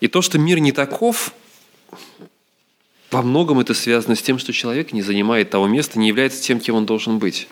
И 0.00 0.08
то, 0.08 0.22
что 0.22 0.38
мир 0.38 0.60
не 0.60 0.72
таков, 0.72 1.32
во 3.10 3.22
многом 3.22 3.60
это 3.60 3.74
связано 3.74 4.14
с 4.14 4.22
тем, 4.22 4.38
что 4.38 4.52
человек 4.52 4.92
не 4.92 5.02
занимает 5.02 5.50
того 5.50 5.66
места, 5.66 5.98
не 5.98 6.08
является 6.08 6.42
тем, 6.42 6.60
кем 6.60 6.76
он 6.76 6.86
должен 6.86 7.18
быть. 7.18 7.48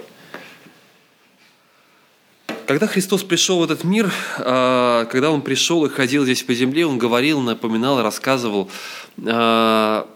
Когда 2.66 2.88
Христос 2.88 3.22
пришел 3.22 3.60
в 3.60 3.62
этот 3.62 3.84
мир, 3.84 4.12
а, 4.38 5.04
когда 5.04 5.30
Он 5.30 5.40
пришел 5.40 5.86
и 5.86 5.88
ходил 5.88 6.24
здесь 6.24 6.42
по 6.42 6.52
земле, 6.52 6.84
Он 6.84 6.98
говорил, 6.98 7.40
напоминал, 7.40 8.02
рассказывал, 8.02 8.68
а, 9.24 10.08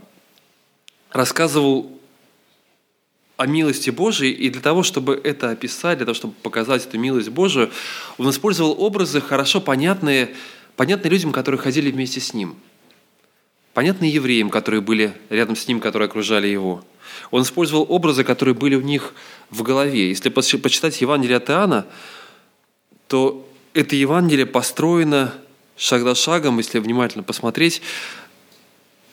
рассказывал 1.13 1.97
о 3.37 3.47
милости 3.47 3.91
Божией, 3.91 4.33
и 4.33 4.51
для 4.51 4.61
того, 4.61 4.83
чтобы 4.83 5.21
это 5.23 5.51
описать, 5.51 5.99
для 5.99 6.07
того, 6.07 6.15
чтобы 6.15 6.35
показать 6.43 6.85
эту 6.85 6.99
милость 6.99 7.29
Божию, 7.29 7.71
он 8.19 8.29
использовал 8.29 8.75
образы, 8.83 9.21
хорошо 9.21 9.61
понятные, 9.61 10.35
понятные 10.77 11.11
людям, 11.11 11.31
которые 11.31 11.61
ходили 11.61 11.91
вместе 11.93 12.19
с 12.21 12.35
ним. 12.35 12.57
Понятные 13.75 14.11
евреям, 14.11 14.51
которые 14.51 14.81
были 14.81 15.15
рядом 15.31 15.55
с 15.55 15.69
ним, 15.69 15.79
которые 15.79 16.07
окружали 16.07 16.49
его. 16.49 16.85
Он 17.31 17.43
использовал 17.43 17.87
образы, 17.89 18.25
которые 18.25 18.57
были 18.57 18.75
у 18.75 18.81
них 18.81 19.15
в 19.51 19.63
голове. 19.63 20.09
Если 20.09 20.29
почитать 20.29 21.01
Евангелие 21.01 21.37
от 21.37 21.49
Иоанна, 21.49 21.87
то 23.11 23.45
это 23.75 23.97
Евангелие 23.97 24.47
построено 24.47 25.35
шаг 25.77 26.03
за 26.03 26.15
шагом, 26.15 26.59
если 26.59 26.79
внимательно 26.79 27.25
посмотреть, 27.25 27.83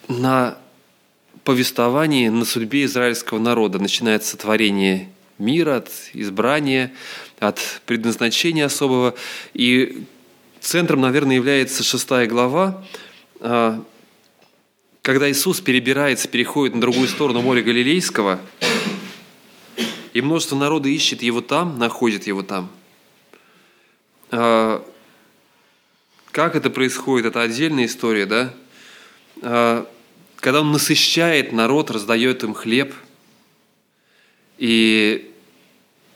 на 0.07 0.59
повествовании 1.43 2.29
на 2.29 2.45
судьбе 2.45 2.83
израильского 2.83 3.39
народа. 3.39 3.79
Начинается 3.79 4.29
сотворение 4.29 5.09
мира, 5.39 5.77
от 5.77 5.89
избрания, 6.13 6.93
от 7.39 7.81
предназначения 7.87 8.67
особого. 8.67 9.15
И 9.55 10.03
центром, 10.59 11.01
наверное, 11.01 11.35
является 11.35 11.81
шестая 11.81 12.27
глава, 12.27 12.85
а, 13.39 13.83
когда 15.01 15.27
Иисус 15.31 15.59
перебирается, 15.59 16.27
переходит 16.27 16.75
на 16.75 16.81
другую 16.81 17.07
сторону 17.07 17.41
моря 17.41 17.63
Галилейского, 17.63 18.39
и 20.13 20.21
множество 20.21 20.55
народа 20.55 20.87
ищет 20.87 21.23
его 21.23 21.41
там, 21.41 21.79
находит 21.79 22.27
его 22.27 22.43
там– 22.43 22.69
как 24.29 24.83
это 26.55 26.69
происходит, 26.69 27.27
это 27.27 27.41
отдельная 27.41 27.85
история, 27.85 28.25
да? 28.25 28.53
А, 29.41 29.87
когда 30.35 30.61
он 30.61 30.71
насыщает 30.71 31.51
народ, 31.51 31.91
раздает 31.91 32.43
им 32.43 32.53
хлеб, 32.53 32.93
и 34.57 35.31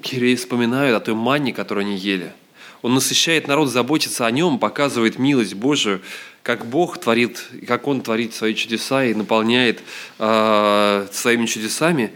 евреи 0.03 0.35
вспоминают 0.35 0.95
о 0.95 1.03
той 1.03 1.15
манне, 1.15 1.53
которую 1.53 1.85
они 1.85 1.97
ели. 1.97 2.33
Он 2.81 2.95
насыщает 2.95 3.47
народ, 3.47 3.69
заботится 3.69 4.25
о 4.25 4.31
нем, 4.31 4.57
показывает 4.57 5.19
милость 5.19 5.53
Божию, 5.53 6.01
как 6.41 6.65
Бог 6.65 6.99
творит, 6.99 7.47
как 7.67 7.87
Он 7.87 8.01
творит 8.01 8.33
свои 8.33 8.55
чудеса 8.55 9.05
и 9.05 9.13
наполняет 9.13 9.83
э, 10.17 11.07
своими 11.11 11.45
чудесами. 11.45 12.11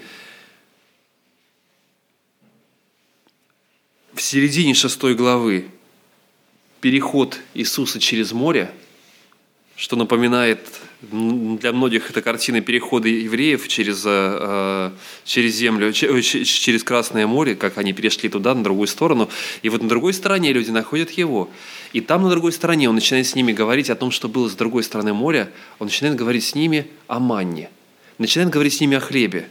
В 4.14 4.22
середине 4.22 4.74
шестой 4.74 5.14
главы 5.14 5.70
переход 6.86 7.40
Иисуса 7.56 8.00
через 8.00 8.32
море, 8.32 8.70
что 9.76 9.96
напоминает 9.96 10.60
для 11.02 11.74
многих 11.74 12.12
это 12.12 12.22
картина 12.22 12.62
перехода 12.62 13.08
евреев 13.08 13.68
через, 13.68 14.04
э, 14.06 14.92
через 15.24 15.56
землю, 15.56 15.92
через 15.94 16.84
Красное 16.84 17.26
море, 17.26 17.56
как 17.56 17.80
они 17.80 17.92
перешли 17.92 18.30
туда, 18.30 18.54
на 18.54 18.64
другую 18.64 18.86
сторону. 18.86 19.30
И 19.64 19.70
вот 19.70 19.82
на 19.82 19.90
другой 19.90 20.14
стороне 20.14 20.54
люди 20.54 20.70
находят 20.70 21.10
его. 21.10 21.50
И 21.92 22.02
там, 22.02 22.22
на 22.22 22.30
другой 22.30 22.52
стороне, 22.52 22.88
он 22.88 22.94
начинает 22.94 23.26
с 23.26 23.34
ними 23.34 23.52
говорить 23.52 23.90
о 23.90 23.96
том, 23.96 24.12
что 24.12 24.30
было 24.30 24.48
с 24.48 24.54
другой 24.54 24.84
стороны 24.84 25.12
моря. 25.12 25.50
Он 25.80 25.88
начинает 25.88 26.16
говорить 26.16 26.44
с 26.44 26.54
ними 26.54 26.86
о 27.08 27.18
манне. 27.18 27.72
Начинает 28.20 28.52
говорить 28.52 28.76
с 28.76 28.80
ними 28.80 28.96
о 28.98 29.00
хлебе. 29.00 29.50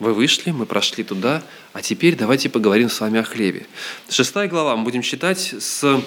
Вы 0.00 0.14
вышли, 0.14 0.50
мы 0.50 0.64
прошли 0.64 1.04
туда, 1.04 1.42
а 1.74 1.82
теперь 1.82 2.16
давайте 2.16 2.48
поговорим 2.48 2.88
с 2.88 2.98
вами 3.00 3.20
о 3.20 3.22
хлебе. 3.22 3.66
Шестая 4.08 4.48
глава, 4.48 4.74
мы 4.74 4.84
будем 4.84 5.02
читать 5.02 5.54
с 5.58 6.02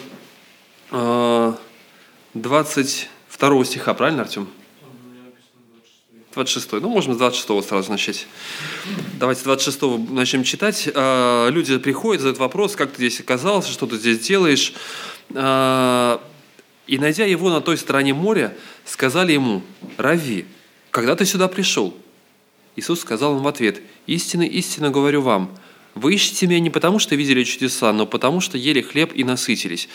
22 0.90 2.02
э, 2.34 3.66
стиха, 3.66 3.94
правильно, 3.94 4.24
Артем? 4.24 4.48
26. 6.34 6.72
Ну, 6.72 6.90
можем 6.90 7.14
с 7.14 7.18
26 7.18 7.70
сразу 7.70 7.92
начать. 7.92 8.26
Давайте 9.20 9.42
с 9.42 9.44
26 9.44 10.10
начнем 10.10 10.44
читать. 10.44 10.90
Э, 10.92 11.50
люди 11.52 11.78
приходят, 11.78 12.22
задают 12.22 12.40
вопрос, 12.40 12.76
как 12.76 12.90
ты 12.94 12.98
здесь 12.98 13.20
оказался, 13.20 13.72
что 13.72 13.86
ты 13.86 13.98
здесь 13.98 14.18
делаешь. 14.18 14.74
Э, 15.36 16.18
и, 16.88 16.98
найдя 16.98 17.26
его 17.26 17.52
на 17.52 17.62
той 17.62 17.78
стороне 17.78 18.16
моря, 18.16 18.58
сказали 18.86 19.34
ему, 19.34 19.62
«Рави, 19.98 20.48
когда 20.90 21.16
ты 21.16 21.28
сюда 21.28 21.48
пришел?» 21.48 21.96
Иисус 22.76 23.02
сказал 23.02 23.38
им 23.38 23.44
в 23.44 23.48
ответ, 23.48 23.82
«Истинно, 24.08 24.44
истинно 24.44 24.90
говорю 24.90 25.22
вам, 25.22 25.56
вы 25.96 26.16
ищете 26.16 26.48
меня 26.48 26.60
не 26.60 26.72
потому, 26.72 26.98
что 26.98 27.16
видели 27.16 27.44
чудеса, 27.44 27.94
но 27.94 28.08
потому, 28.08 28.42
что 28.42 28.58
ели 28.58 28.82
хлеб 28.82 29.12
и 29.14 29.24
насытились». 29.24 29.90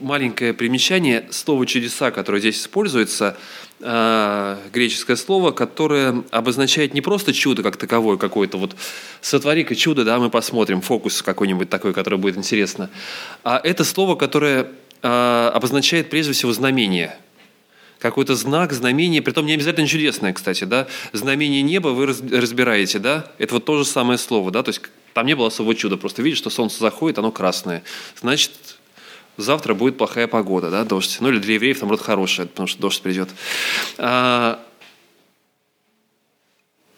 Маленькое 0.00 0.54
примечание, 0.54 1.28
слово 1.30 1.66
«чудеса», 1.66 2.10
которое 2.10 2.40
здесь 2.40 2.58
используется, 2.58 3.36
э, 3.80 4.56
греческое 4.72 5.16
слово, 5.16 5.52
которое 5.52 6.24
обозначает 6.30 6.94
не 6.94 7.02
просто 7.02 7.32
чудо 7.32 7.62
как 7.62 7.76
таковое 7.76 8.16
какое-то, 8.16 8.56
вот 8.56 8.74
«сотвори-ка 9.20 9.74
чудо, 9.74 10.04
да, 10.04 10.18
мы 10.18 10.30
посмотрим, 10.30 10.80
фокус 10.80 11.22
какой-нибудь 11.22 11.68
такой, 11.68 11.92
который 11.92 12.18
будет 12.18 12.38
интересно», 12.38 12.90
а 13.44 13.60
это 13.62 13.84
слово, 13.84 14.16
которое 14.16 14.68
э, 15.02 15.50
обозначает 15.54 16.08
прежде 16.08 16.32
всего 16.32 16.52
знамение– 16.52 17.16
какой-то 18.02 18.34
знак, 18.34 18.72
знамение, 18.72 19.22
притом 19.22 19.46
не 19.46 19.54
обязательно 19.54 19.86
чудесное, 19.86 20.32
кстати, 20.32 20.64
да, 20.64 20.88
знамение 21.12 21.62
неба 21.62 21.88
вы 21.88 22.06
разбираете, 22.06 22.98
да, 22.98 23.30
это 23.38 23.54
вот 23.54 23.64
то 23.64 23.78
же 23.78 23.84
самое 23.84 24.18
слово, 24.18 24.50
да, 24.50 24.62
то 24.62 24.70
есть 24.70 24.82
там 25.14 25.24
не 25.26 25.34
было 25.34 25.46
особого 25.46 25.74
чуда, 25.74 25.96
просто 25.96 26.20
видишь, 26.20 26.38
что 26.38 26.50
солнце 26.50 26.80
заходит, 26.80 27.18
оно 27.18 27.30
красное, 27.30 27.84
значит, 28.20 28.52
завтра 29.36 29.74
будет 29.74 29.96
плохая 29.96 30.26
погода, 30.26 30.70
да, 30.70 30.84
дождь, 30.84 31.18
ну 31.20 31.28
или 31.28 31.38
для 31.38 31.54
евреев, 31.54 31.80
наоборот, 31.80 32.02
хорошая, 32.02 32.46
потому 32.46 32.66
что 32.66 32.80
дождь 32.82 33.00
придет. 33.00 33.28
А, 33.98 34.60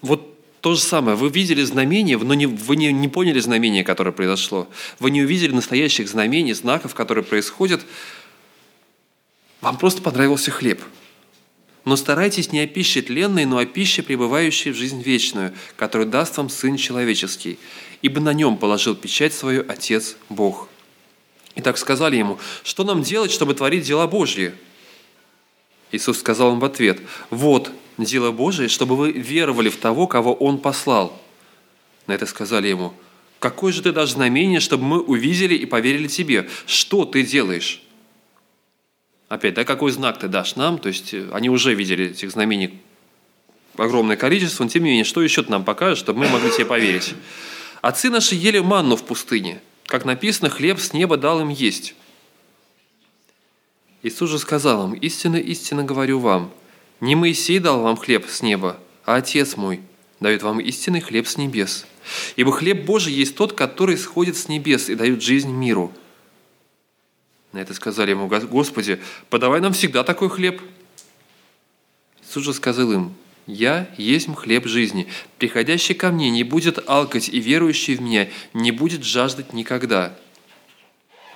вот 0.01 0.35
то 0.61 0.75
же 0.75 0.81
самое. 0.81 1.15
Вы 1.15 1.29
видели 1.29 1.63
знамение, 1.63 2.17
но 2.17 2.33
не, 2.33 2.47
вы 2.47 2.77
не, 2.77 2.91
не 2.91 3.09
поняли 3.09 3.39
знамение, 3.39 3.85
которое 3.85 4.13
произошло. 4.13 4.67
Вы 4.99 5.11
не 5.11 5.21
увидели 5.21 5.53
настоящих 5.53 6.09
знамений, 6.09 6.55
знаков, 6.55 6.95
которые 6.95 7.23
происходят. 7.23 7.83
Вам 9.65 9.79
просто 9.79 10.03
понравился 10.03 10.51
хлеб. 10.51 10.83
Но 11.87 11.97
старайтесь 11.97 12.53
не 12.53 12.61
о 12.61 12.67
пище 12.67 13.01
тленной, 13.01 13.47
но 13.47 13.57
о 13.57 13.65
пище, 13.65 14.03
пребывающей 14.03 14.73
в 14.73 14.77
жизнь 14.77 15.01
вечную, 15.01 15.55
которую 15.77 16.07
даст 16.11 16.37
вам 16.37 16.51
Сын 16.51 16.77
Человеческий, 16.77 17.59
ибо 18.03 18.21
на 18.21 18.35
нем 18.35 18.59
положил 18.59 18.95
печать 18.95 19.33
свою 19.33 19.65
Отец 19.67 20.17
Бог». 20.29 20.69
И 21.55 21.63
так 21.63 21.79
сказали 21.79 22.17
ему, 22.17 22.39
что 22.63 22.85
нам 22.85 23.03
делать, 23.03 23.31
чтобы 23.31 23.55
творить 23.55 23.87
дела 23.87 24.07
Божьи? 24.07 24.53
Иисус 25.93 26.19
сказал 26.19 26.53
им 26.53 26.61
в 26.61 26.65
ответ, 26.67 27.01
вот 27.31 27.73
дело 27.97 28.33
Божие, 28.33 28.69
чтобы 28.69 28.97
вы 28.97 29.13
веровали 29.13 29.71
в 29.71 29.79
того, 29.79 30.07
кого 30.07 30.35
Он 30.35 30.59
послал. 30.59 31.19
На 32.07 32.13
это 32.13 32.27
сказали 32.27 32.69
ему, 32.69 32.93
какое 33.39 33.73
же 33.73 33.81
ты 33.81 33.93
дашь 33.93 34.11
знамение, 34.11 34.61
чтобы 34.61 34.85
мы 34.85 35.01
увидели 35.01 35.55
и 35.55 35.65
поверили 35.65 36.09
тебе? 36.09 36.51
Что 36.67 37.07
ты 37.07 37.23
делаешь? 37.23 37.81
Опять, 39.29 39.55
да, 39.55 39.65
какой 39.65 39.91
знак 39.91 40.19
ты 40.19 40.29
дашь 40.29 40.57
нам? 40.57 40.79
То 40.79 40.89
есть 40.89 41.15
э, 41.15 41.29
они 41.33 41.49
уже 41.49 41.75
видели 41.75 42.11
этих 42.11 42.31
знамений 42.31 42.81
огромное 43.77 44.17
количество, 44.17 44.65
но 44.65 44.71
тем 44.71 44.85
не 44.85 44.91
менее, 44.91 45.05
что 45.05 45.23
еще 45.23 45.43
ты 45.43 45.51
нам 45.51 45.65
покажешь, 45.65 45.99
чтобы 45.99 46.21
мы 46.21 46.29
могли 46.29 46.51
тебе 46.51 46.67
поверить? 46.67 47.15
Отцы 47.81 48.11
наши 48.11 48.35
ели 48.35 48.61
манну 48.61 48.97
в 48.97 49.05
пустыне, 49.05 49.61
как 49.87 50.05
написано, 50.05 50.51
хлеб 50.51 50.79
с 50.79 50.93
неба 50.93 51.17
дал 51.17 51.41
им 51.41 51.49
есть. 51.49 51.95
Иисус 54.03 54.31
же 54.31 54.39
сказал 54.39 54.87
им, 54.87 54.95
истинно, 54.95 55.37
истинно 55.37 55.83
говорю 55.85 56.19
вам, 56.19 56.53
не 57.01 57.15
Моисей 57.15 57.59
дал 57.59 57.81
вам 57.81 57.97
хлеб 57.97 58.27
с 58.29 58.43
неба, 58.43 58.79
а 59.05 59.17
Отец 59.17 59.57
мой 59.57 59.81
дает 60.21 60.43
вам 60.43 60.61
истинный 60.61 61.01
хлеб 61.01 61.27
с 61.27 61.37
небес. 61.37 61.87
Ибо 62.37 62.53
хлеб 62.53 62.85
Божий 62.85 63.13
есть 63.13 63.35
тот, 63.35 63.55
который 63.55 63.97
сходит 63.97 64.37
с 64.37 64.49
небес 64.49 64.91
и 64.91 64.95
дает 64.95 65.23
жизнь 65.23 65.51
миру». 65.51 65.93
На 67.55 67.59
это 67.59 67.73
сказали 67.73 68.11
ему, 68.11 68.27
«Господи, 68.27 69.01
подавай 69.31 69.61
нам 69.61 69.73
всегда 69.75 70.03
такой 70.03 70.29
хлеб». 70.29 70.61
Иисус 72.21 72.43
же 72.43 72.53
сказал 72.53 72.91
им, 72.91 73.15
«Я 73.47 73.89
есть 73.97 74.27
хлеб 74.35 74.67
жизни. 74.67 75.07
Приходящий 75.39 75.95
ко 75.95 76.11
мне 76.11 76.31
не 76.31 76.43
будет 76.43 76.81
алкать, 76.89 77.29
и 77.29 77.39
верующий 77.39 77.95
в 77.95 78.01
меня 78.01 78.29
не 78.55 78.73
будет 78.73 79.05
жаждать 79.05 79.53
никогда. 79.53 80.19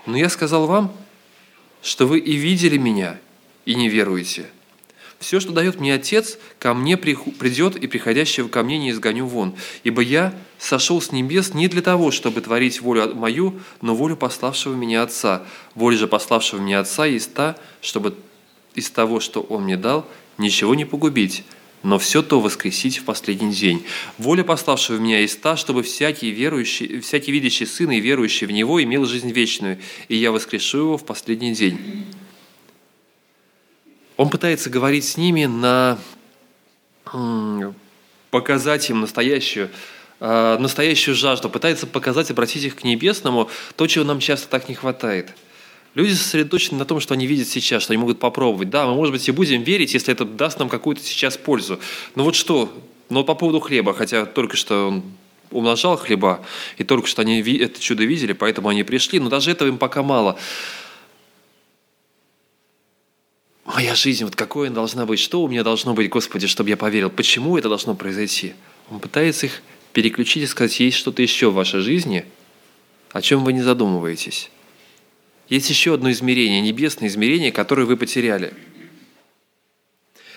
Но 0.07 0.17
я 0.17 0.29
сказал 0.29 0.67
вам, 0.67 0.93
что 1.83 2.09
вы 2.09 2.19
и 2.19 2.35
видели 2.35 2.79
меня, 2.79 3.21
и 3.65 3.77
не 3.77 3.89
веруете. 3.89 4.47
Все, 5.19 5.41
что 5.41 5.53
дает 5.53 5.81
мне 5.81 5.95
Отец, 5.95 6.39
ко 6.61 6.75
мне 6.75 6.97
придет, 6.97 7.77
и 7.77 7.87
приходящего 7.89 8.47
ко 8.49 8.63
мне 8.63 8.79
не 8.79 8.91
изгоню 8.91 9.27
вон. 9.27 9.55
Ибо 9.83 10.01
я 10.01 10.33
сошел 10.59 11.01
с 11.01 11.11
небес 11.11 11.55
не 11.55 11.67
для 11.67 11.83
того, 11.83 12.13
чтобы 12.13 12.41
творить 12.41 12.81
волю 12.81 13.15
мою, 13.17 13.59
но 13.83 13.97
волю 13.97 14.17
пославшего 14.17 14.75
меня 14.75 15.03
Отца. 15.03 15.43
Воля 15.75 15.97
же 15.97 16.07
пославшего 16.07 16.61
меня 16.61 16.81
Отца 16.81 17.05
есть 17.05 17.35
та, 17.35 17.57
чтобы 17.81 18.15
из 18.75 18.91
того, 18.91 19.19
что 19.19 19.41
Он 19.41 19.65
мне 19.65 19.77
дал, 19.77 20.07
ничего 20.39 20.77
не 20.77 20.85
погубить, 20.85 21.43
но 21.83 21.99
все 21.99 22.23
то 22.23 22.39
воскресить 22.41 22.99
в 22.99 23.05
последний 23.05 23.53
день. 23.53 23.85
Воля 24.19 24.45
пославшего 24.45 24.99
меня 24.99 25.19
есть 25.19 25.41
та, 25.41 25.57
чтобы 25.57 25.83
всякий, 25.83 26.31
верующий, 26.31 27.01
всякий 27.01 27.33
видящий 27.33 27.67
Сына 27.67 27.93
и 27.93 28.01
верующий 28.01 28.47
в 28.47 28.53
Него 28.53 28.81
имел 28.81 29.05
жизнь 29.05 29.33
вечную, 29.33 29.79
и 30.07 30.15
я 30.15 30.31
воскрешу 30.31 30.79
его 30.79 30.97
в 30.97 31.05
последний 31.05 31.53
день». 31.55 32.07
Он 34.19 34.29
пытается 34.29 34.69
говорить 34.69 35.07
с 35.07 35.17
ними 35.17 35.47
на 35.47 35.99
показать 38.31 38.91
им 38.91 39.01
настоящую, 39.01 39.71
а, 40.21 40.59
настоящую 40.59 41.15
жажду, 41.15 41.49
пытается 41.49 41.87
показать, 41.87 42.31
обратить 42.31 42.65
их 42.65 42.77
к 42.77 42.85
небесному, 42.85 43.49
то, 43.77 43.87
чего 43.87 44.05
нам 44.05 44.21
часто 44.21 44.49
так 44.49 44.69
не 44.69 44.75
хватает– 44.75 45.35
Люди 45.95 46.13
сосредоточены 46.13 46.79
на 46.79 46.85
том, 46.85 47.01
что 47.01 47.15
они 47.15 47.27
видят 47.27 47.49
сейчас, 47.49 47.83
что 47.83 47.93
они 47.93 48.01
могут 48.01 48.21
попробовать. 48.21 48.71
Да, 48.71 48.87
мы, 48.87 48.95
может 48.95 49.13
быть, 49.13 49.27
и 49.29 49.33
будем 49.33 49.63
верить, 49.63 49.95
если 49.95 50.13
это 50.13 50.25
даст 50.25 50.59
нам 50.59 50.69
какую-то 50.69 51.03
сейчас 51.03 51.37
пользу. 51.37 51.81
Но 52.15 52.23
вот 52.25 52.37
что? 52.37 52.73
Но 53.09 53.25
по 53.25 53.35
поводу 53.35 53.59
хлеба, 53.59 53.95
хотя 53.95 54.25
только 54.25 54.57
что 54.57 54.89
он 54.89 55.03
умножал 55.51 55.97
хлеба, 55.97 56.45
и 56.77 56.85
только 56.85 57.09
что 57.09 57.23
они 57.23 57.41
это 57.41 57.81
чудо 57.81 58.05
видели, 58.05 58.33
поэтому 58.33 58.69
они 58.69 58.85
пришли, 58.85 59.19
но 59.19 59.31
даже 59.31 59.51
этого 59.51 59.67
им 59.67 59.79
пока 59.79 60.03
мало. 60.03 60.39
Моя 63.75 63.95
жизнь, 63.95 64.25
вот 64.25 64.35
какой 64.35 64.69
она 64.69 64.77
должна 64.77 65.05
быть, 65.05 65.21
что 65.21 65.43
у 65.43 65.49
меня 65.49 65.63
должно 65.63 65.93
быть, 65.93 66.09
Господи, 66.09 66.47
чтобы 66.47 66.71
я 66.71 66.79
поверил, 66.79 67.11
почему 67.11 67.59
это 67.59 67.69
должно 67.69 67.95
произойти? 67.95 68.55
Он 68.89 68.99
пытается 68.99 69.45
их 69.45 69.61
переключить 69.93 70.43
и 70.43 70.47
сказать, 70.47 70.81
есть 70.81 70.97
что-то 70.97 71.21
еще 71.21 71.51
в 71.51 71.55
вашей 71.55 71.81
жизни, 71.81 72.25
о 73.13 73.21
чем 73.21 73.45
вы 73.45 73.53
не 73.53 73.61
задумываетесь. 73.61 74.51
Есть 75.51 75.69
еще 75.69 75.93
одно 75.93 76.11
измерение, 76.11 76.63
небесное 76.63 77.11
измерение, 77.11 77.53
которое 77.53 77.85
вы 77.85 77.99
потеряли. 77.99 78.55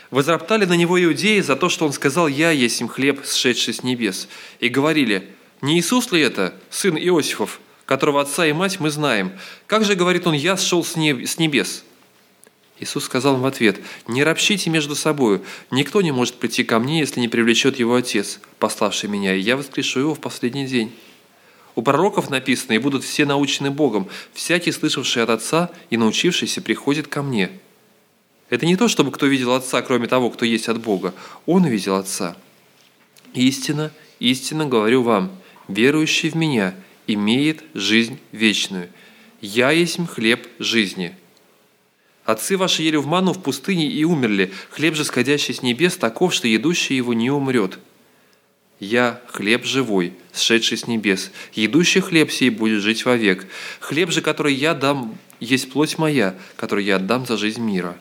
Возроптали 0.09 0.65
на 0.65 0.75
него 0.75 1.01
иудеи 1.01 1.39
за 1.39 1.55
то, 1.55 1.69
что 1.69 1.85
он 1.85 1.93
сказал 1.93 2.27
«Я 2.27 2.51
есть 2.51 2.81
им 2.81 2.89
хлеб, 2.89 3.25
сшедший 3.25 3.73
с 3.73 3.81
небес». 3.81 4.27
И 4.59 4.67
говорили 4.67 5.29
«Не 5.61 5.79
Иисус 5.79 6.11
ли 6.11 6.19
это, 6.19 6.53
сын 6.69 6.97
Иосифов, 6.97 7.61
которого 7.85 8.19
отца 8.19 8.45
и 8.45 8.51
мать 8.51 8.81
мы 8.81 8.89
знаем? 8.89 9.31
Как 9.67 9.85
же, 9.85 9.95
говорит 9.95 10.27
он, 10.27 10.33
я 10.33 10.57
сшел 10.57 10.83
с 10.83 10.97
небес?» 10.97 11.85
Иисус 12.81 13.05
сказал 13.05 13.35
им 13.35 13.41
в 13.41 13.45
ответ, 13.45 13.79
«Не 14.07 14.23
ропщите 14.23 14.71
между 14.71 14.95
собою, 14.95 15.43
никто 15.69 16.01
не 16.01 16.11
может 16.11 16.35
прийти 16.35 16.63
ко 16.63 16.79
мне, 16.79 16.99
если 16.99 17.19
не 17.19 17.27
привлечет 17.27 17.77
его 17.77 17.95
Отец, 17.95 18.39
пославший 18.57 19.07
меня, 19.07 19.35
и 19.35 19.39
я 19.39 19.55
воскрешу 19.55 19.99
его 19.99 20.15
в 20.15 20.19
последний 20.19 20.65
день». 20.65 20.91
У 21.75 21.83
пророков 21.83 22.31
написано, 22.31 22.73
и 22.73 22.79
будут 22.79 23.03
все 23.03 23.25
научены 23.25 23.69
Богом. 23.69 24.09
Всякий, 24.33 24.71
слышавший 24.71 25.23
от 25.23 25.29
Отца 25.29 25.69
и 25.91 25.95
научившийся, 25.95 26.61
приходит 26.61 27.07
ко 27.07 27.21
мне. 27.21 27.51
Это 28.49 28.65
не 28.65 28.75
то, 28.75 28.87
чтобы 28.87 29.11
кто 29.11 29.27
видел 29.27 29.53
Отца, 29.53 29.81
кроме 29.83 30.07
того, 30.07 30.31
кто 30.31 30.43
есть 30.43 30.67
от 30.67 30.81
Бога. 30.81 31.13
Он 31.45 31.65
видел 31.65 31.95
Отца. 31.95 32.35
Истина, 33.33 33.91
истинно 34.19 34.65
говорю 34.65 35.03
вам, 35.03 35.31
верующий 35.67 36.29
в 36.29 36.35
Меня 36.35 36.73
имеет 37.05 37.63
жизнь 37.75 38.19
вечную. 38.31 38.89
Я 39.39 39.69
есть 39.71 39.99
хлеб 40.09 40.47
жизни. 40.59 41.15
Отцы 42.25 42.55
ваши 42.55 42.83
ели 42.83 42.97
в 42.97 43.07
ману 43.07 43.33
в 43.33 43.41
пустыне 43.41 43.87
и 43.87 44.03
умерли. 44.03 44.51
Хлеб 44.69 44.95
же, 44.95 45.03
сходящий 45.03 45.53
с 45.53 45.61
небес, 45.61 45.97
таков, 45.97 46.33
что 46.33 46.47
едущий 46.47 46.95
его 46.95 47.13
не 47.13 47.31
умрет. 47.31 47.79
«Я– 48.79 49.21
хлеб 49.27 49.63
живой, 49.63 50.13
сшедший 50.33 50.77
с 50.77 50.87
небес. 50.87 51.31
Едущий 51.53 52.01
хлеб 52.01 52.31
сей 52.31 52.49
будет 52.49 52.81
жить 52.81 53.05
вовек. 53.05 53.45
Хлеб 53.79 54.09
же, 54.11 54.21
который 54.21 54.55
я 54.55 54.73
дам, 54.73 55.17
есть 55.39 55.71
плоть 55.71 55.99
моя, 55.99 56.35
которую 56.55 56.85
я 56.85 56.95
отдам 56.95 57.25
за 57.25 57.37
жизнь 57.37 57.61
мира». 57.61 57.95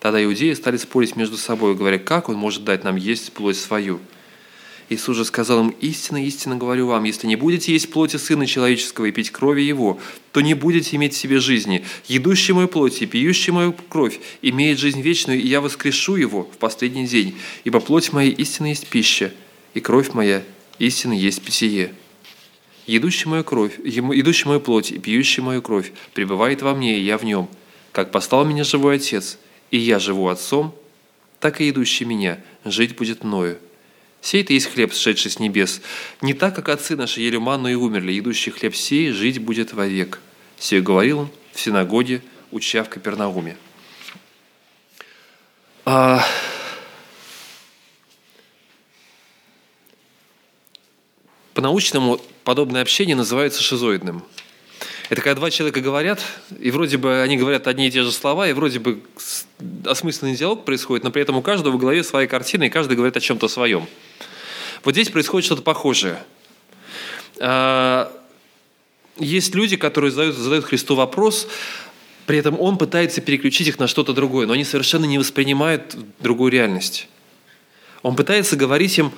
Тогда 0.00 0.22
иудеи 0.22 0.52
стали 0.54 0.76
спорить 0.76 1.16
между 1.16 1.36
собой, 1.36 1.74
говоря, 1.74 1.98
как 1.98 2.28
он 2.28 2.36
может 2.36 2.64
дать 2.64 2.84
нам 2.84 2.96
есть 2.96 3.32
плоть 3.32 3.56
свою– 3.56 4.00
Иисус 4.88 5.16
же 5.16 5.24
сказал 5.24 5.60
им, 5.60 5.70
«Истинно, 5.80 6.24
истинно 6.24 6.56
говорю 6.56 6.86
вам, 6.86 7.04
если 7.04 7.26
не 7.26 7.34
будете 7.34 7.72
есть 7.72 7.90
плоти 7.90 8.18
Сына 8.18 8.46
Человеческого 8.46 9.06
и 9.06 9.10
пить 9.10 9.30
крови 9.30 9.62
Его, 9.62 9.98
то 10.30 10.40
не 10.40 10.54
будете 10.54 10.94
иметь 10.96 11.14
в 11.14 11.16
себе 11.16 11.40
жизни. 11.40 11.84
Едущий 12.06 12.54
мою 12.54 12.68
плоть 12.68 13.02
и 13.02 13.06
пьющий 13.06 13.52
мою 13.52 13.72
кровь 13.72 14.20
имеет 14.42 14.78
жизнь 14.78 15.00
вечную, 15.00 15.40
и 15.40 15.46
я 15.46 15.60
воскрешу 15.60 16.16
его 16.16 16.44
в 16.44 16.58
последний 16.58 17.06
день, 17.06 17.34
ибо 17.64 17.80
плоть 17.80 18.12
моя 18.12 18.30
истинно 18.30 18.68
есть 18.68 18.86
пища, 18.86 19.32
и 19.74 19.80
кровь 19.80 20.12
моя 20.12 20.44
истинно 20.78 21.14
есть 21.14 21.42
питье. 21.42 21.92
Едущий 22.86 23.28
мою 23.28 23.42
кровь, 23.42 23.72
едущий 23.84 24.46
мою 24.46 24.60
плоть 24.60 24.92
и 24.92 24.98
пьющий 24.98 25.42
мою 25.42 25.62
кровь 25.62 25.92
пребывает 26.14 26.62
во 26.62 26.74
мне, 26.74 26.98
и 26.98 27.02
я 27.02 27.18
в 27.18 27.24
нем. 27.24 27.48
Как 27.90 28.12
послал 28.12 28.44
меня 28.44 28.62
живой 28.62 28.96
Отец, 28.96 29.38
и 29.72 29.78
я 29.78 29.98
живу 29.98 30.28
Отцом, 30.28 30.72
так 31.40 31.60
и 31.60 31.70
идущий 31.70 32.04
меня 32.04 32.38
жить 32.64 32.94
будет 32.94 33.24
мною. 33.24 33.58
Сей 34.26 34.42
это 34.42 34.54
есть 34.54 34.66
хлеб, 34.66 34.92
сшедший 34.92 35.30
с 35.30 35.38
небес. 35.38 35.80
Не 36.20 36.34
так, 36.34 36.52
как 36.56 36.68
отцы 36.68 36.96
наши 36.96 37.20
ели 37.20 37.36
манну 37.36 37.68
и 37.68 37.74
умерли, 37.74 38.18
идущий 38.18 38.50
хлеб 38.50 38.74
сей 38.74 39.12
жить 39.12 39.38
будет 39.38 39.72
вовек. 39.72 40.20
Сей 40.58 40.80
говорил 40.80 41.20
он 41.20 41.28
в 41.52 41.60
синагоге, 41.60 42.22
уча 42.50 42.82
в 42.82 42.88
Капернауме. 42.88 43.56
А... 45.84 46.26
По-научному 51.54 52.20
подобное 52.42 52.82
общение 52.82 53.14
называется 53.14 53.62
шизоидным. 53.62 54.24
Это 55.08 55.22
когда 55.22 55.34
два 55.34 55.50
человека 55.50 55.80
говорят, 55.80 56.20
и 56.58 56.70
вроде 56.70 56.96
бы 56.96 57.20
они 57.20 57.36
говорят 57.36 57.68
одни 57.68 57.86
и 57.86 57.90
те 57.90 58.02
же 58.02 58.10
слова, 58.10 58.48
и 58.48 58.52
вроде 58.52 58.80
бы 58.80 59.00
осмысленный 59.84 60.34
диалог 60.34 60.64
происходит, 60.64 61.04
но 61.04 61.12
при 61.12 61.22
этом 61.22 61.36
у 61.36 61.42
каждого 61.42 61.74
в 61.74 61.78
голове 61.78 62.02
своя 62.02 62.26
картина, 62.26 62.64
и 62.64 62.68
каждый 62.68 62.96
говорит 62.96 63.16
о 63.16 63.20
чем-то 63.20 63.46
своем. 63.46 63.86
Вот 64.82 64.94
здесь 64.94 65.08
происходит 65.08 65.46
что-то 65.46 65.62
похожее. 65.62 66.18
А, 67.38 68.12
есть 69.18 69.54
люди, 69.54 69.76
которые 69.76 70.10
задают, 70.10 70.36
задают 70.36 70.64
Христу 70.64 70.96
вопрос, 70.96 71.46
при 72.26 72.38
этом 72.38 72.60
он 72.60 72.76
пытается 72.76 73.20
переключить 73.20 73.68
их 73.68 73.78
на 73.78 73.86
что-то 73.86 74.12
другое, 74.12 74.48
но 74.48 74.54
они 74.54 74.64
совершенно 74.64 75.04
не 75.04 75.18
воспринимают 75.18 75.96
другую 76.18 76.50
реальность. 76.50 77.08
Он 78.02 78.16
пытается 78.16 78.56
говорить 78.56 78.98
им, 78.98 79.12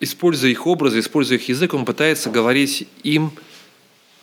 используя 0.00 0.50
их 0.50 0.66
образы, 0.66 0.98
используя 0.98 1.38
их 1.38 1.48
язык, 1.48 1.74
он 1.74 1.84
пытается 1.84 2.30
говорить 2.30 2.88
им 3.04 3.32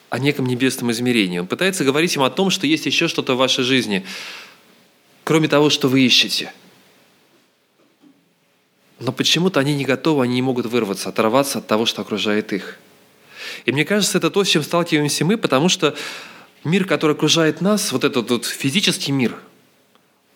о 0.10 0.20
неком 0.20 0.46
небесном 0.46 0.92
измерении. 0.92 1.40
Он 1.40 1.48
пытается 1.48 1.84
говорить 1.84 2.16
им 2.16 2.24
о 2.24 2.30
том, 2.30 2.50
что 2.50 2.68
есть 2.68 2.86
еще 2.86 3.08
что-то 3.08 3.36
в 3.36 3.38
вашей 3.38 3.64
жизни, 3.64 4.06
кроме 5.24 5.48
того, 5.48 5.70
что 5.70 5.88
вы 5.88 6.02
ищете– 6.02 6.54
но 9.00 9.12
почему-то 9.12 9.60
они 9.60 9.76
не 9.76 9.84
готовы, 9.84 10.24
они 10.24 10.36
не 10.36 10.42
могут 10.42 10.68
вырваться, 10.68 11.10
оторваться 11.10 11.60
от 11.60 11.68
того, 11.68 11.86
что 11.86 12.02
окружает 12.02 12.54
их. 12.54 12.80
И 13.66 13.72
мне 13.72 13.84
кажется, 13.84 14.18
это 14.18 14.32
то, 14.32 14.44
с 14.44 14.48
чем 14.48 14.64
сталкиваемся 14.64 15.26
мы, 15.26 15.38
потому 15.38 15.70
что 15.70 15.96
мир, 16.64 16.86
который 16.86 17.16
окружает 17.16 17.62
нас, 17.62 17.92
вот 17.92 18.04
этот 18.04 18.30
вот 18.30 18.46
физический 18.46 19.12
мир, 19.12 19.38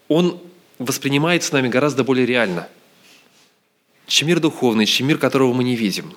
он 0.08 0.42
воспринимается 0.78 1.54
нами 1.54 1.70
гораздо 1.70 2.04
более 2.04 2.26
реально, 2.26 2.68
чем 4.08 4.28
мир 4.28 4.40
духовный, 4.40 4.86
чем 4.86 5.08
мир, 5.08 5.18
которого 5.18 5.54
мы 5.54 5.64
не 5.64 5.76
видим. 5.76 6.14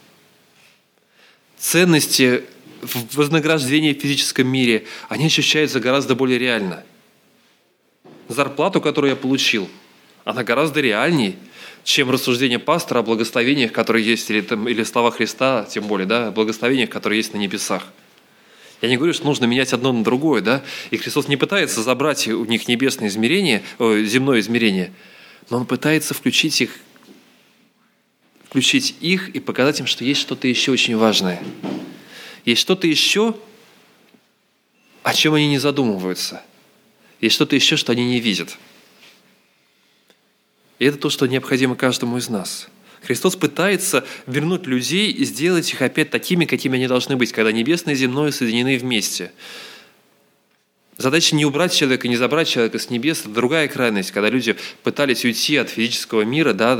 Ценности 1.58 2.44
вознаграждения 3.12 3.94
в 3.94 4.00
физическом 4.00 4.48
мире, 4.48 4.86
они 5.08 5.26
ощущаются 5.26 5.80
гораздо 5.80 6.14
более 6.14 6.38
реально. 6.38 6.84
Зарплату, 8.28 8.80
которую 8.80 9.10
я 9.10 9.16
получил, 9.16 9.68
она 10.24 10.44
гораздо 10.44 10.80
реальнее– 10.80 11.36
чем 11.84 12.10
рассуждение 12.10 12.58
пастора 12.58 13.00
о 13.00 13.02
благословениях, 13.02 13.72
которые 13.72 14.06
есть, 14.06 14.30
или, 14.30 14.40
там, 14.40 14.68
или 14.68 14.84
слова 14.84 15.10
Христа, 15.10 15.66
тем 15.68 15.84
более, 15.84 16.06
да, 16.06 16.28
о 16.28 16.30
благословениях, 16.30 16.90
которые 16.90 17.18
есть 17.18 17.32
на 17.34 17.38
небесах. 17.38 17.84
Я 18.80 18.88
не 18.88 18.96
говорю, 18.96 19.12
что 19.12 19.24
нужно 19.26 19.44
менять 19.44 19.72
одно 19.72 19.92
на 19.92 20.02
другое, 20.02 20.40
да, 20.42 20.62
и 20.90 20.96
Христос 20.96 21.28
не 21.28 21.36
пытается 21.36 21.82
забрать 21.82 22.26
у 22.28 22.44
них 22.44 22.68
небесное 22.68 23.08
измерение, 23.08 23.62
о, 23.78 23.98
земное 23.98 24.40
измерение, 24.40 24.92
но 25.50 25.58
Он 25.58 25.66
пытается 25.66 26.14
включить 26.14 26.60
их, 26.60 26.70
включить 28.48 28.96
их 29.00 29.28
и 29.30 29.40
показать 29.40 29.80
им, 29.80 29.86
что 29.86 30.04
есть 30.04 30.20
что-то 30.20 30.48
еще 30.48 30.72
очень 30.72 30.96
важное. 30.96 31.40
Есть 32.44 32.61
что-то 32.61 32.87
еще, 32.87 33.37
о 35.02 35.14
чем 35.14 35.35
они 35.35 35.48
не 35.48 35.59
задумываются. 35.59 36.42
Есть 37.20 37.37
что-то 37.37 37.55
еще, 37.55 37.76
что 37.76 37.92
они 37.92 38.05
не 38.05 38.20
видят. 38.20 38.59
И 40.78 40.85
это 40.85 40.98
то, 40.98 41.11
что 41.11 41.26
необходимо 41.26 41.76
каждому 41.76 42.18
из 42.18 42.28
нас. 42.28 42.68
Христос 43.02 43.37
пытается 43.37 44.05
вернуть 44.26 44.66
людей 44.66 45.11
и 45.11 45.24
сделать 45.24 45.70
их 45.72 45.83
опять 45.83 46.11
такими, 46.11 46.44
какими 46.44 46.76
они 46.76 46.87
должны 46.87 47.16
быть, 47.16 47.33
когда 47.33 47.52
небесное 47.52 47.94
и 47.94 47.96
земное 47.96 48.31
соединены 48.31 48.78
вместе. 48.78 49.33
Задача 50.98 51.35
не 51.35 51.44
убрать 51.44 51.74
человека, 51.74 52.07
не 52.07 52.16
забрать 52.16 52.48
человека 52.48 52.78
с 52.78 52.90
небес, 52.90 53.20
это 53.20 53.31
другая 53.31 53.66
крайность, 53.66 54.12
когда 54.12 54.28
люди 54.28 54.57
пытались 54.83 55.24
уйти 55.24 55.57
от 55.57 55.70
физического 55.70 56.22
мира, 56.22 56.52
да, 56.52 56.78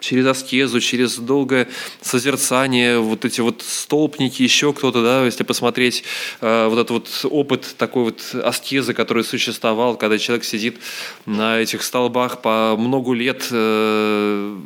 через 0.00 0.26
аскезу, 0.26 0.80
через 0.80 1.16
долгое 1.16 1.68
созерцание, 2.00 2.98
вот 2.98 3.24
эти 3.24 3.40
вот 3.40 3.62
столпники, 3.62 4.42
еще 4.42 4.72
кто-то, 4.72 5.02
да, 5.02 5.24
если 5.24 5.44
посмотреть 5.44 6.04
э, 6.40 6.66
вот 6.68 6.78
этот 6.78 6.90
вот 6.90 7.26
опыт 7.30 7.74
такой 7.78 8.04
вот 8.04 8.34
аскезы, 8.42 8.94
который 8.94 9.24
существовал, 9.24 9.96
когда 9.96 10.18
человек 10.18 10.44
сидит 10.44 10.78
на 11.26 11.58
этих 11.58 11.82
столбах 11.82 12.40
по 12.42 12.76
много 12.78 13.12
лет, 13.12 13.46
э, 13.50 14.58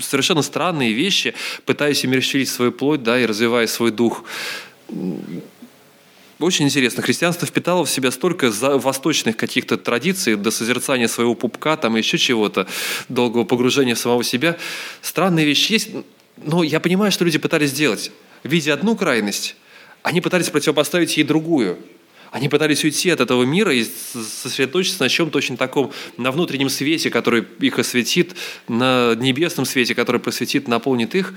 совершенно 0.00 0.42
странные 0.42 0.92
вещи, 0.92 1.34
пытаясь 1.64 2.04
умерщвить 2.04 2.48
свою 2.48 2.72
плоть, 2.72 3.02
да, 3.02 3.18
и 3.18 3.26
развивая 3.26 3.66
свой 3.66 3.90
дух. 3.90 4.24
Очень 6.38 6.66
интересно. 6.66 7.02
Христианство 7.02 7.48
впитало 7.48 7.86
в 7.86 7.90
себя 7.90 8.10
столько 8.10 8.50
восточных 8.50 9.38
каких-то 9.38 9.78
традиций 9.78 10.36
до 10.36 10.50
созерцания 10.50 11.08
своего 11.08 11.34
пупка, 11.34 11.78
там 11.78 11.96
еще 11.96 12.18
чего-то, 12.18 12.66
долгого 13.08 13.44
погружения 13.44 13.94
в 13.94 13.98
самого 13.98 14.22
себя. 14.22 14.58
Странные 15.00 15.46
вещи 15.46 15.72
есть, 15.72 15.88
но 16.36 16.62
я 16.62 16.78
понимаю, 16.78 17.10
что 17.10 17.24
люди 17.24 17.38
пытались 17.38 17.70
сделать. 17.70 18.12
Видя 18.42 18.74
одну 18.74 18.96
крайность, 18.96 19.56
они 20.02 20.20
пытались 20.20 20.50
противопоставить 20.50 21.16
ей 21.16 21.24
другую. 21.24 21.78
Они 22.32 22.50
пытались 22.50 22.84
уйти 22.84 23.08
от 23.08 23.20
этого 23.20 23.44
мира 23.44 23.72
и 23.72 23.86
сосредоточиться 24.12 25.02
на 25.02 25.08
чем-то 25.08 25.38
очень 25.38 25.56
таком, 25.56 25.90
на 26.18 26.30
внутреннем 26.32 26.68
свете, 26.68 27.08
который 27.08 27.46
их 27.60 27.78
осветит, 27.78 28.34
на 28.68 29.14
небесном 29.14 29.64
свете, 29.64 29.94
который 29.94 30.20
просветит, 30.20 30.68
наполнит 30.68 31.14
их. 31.14 31.32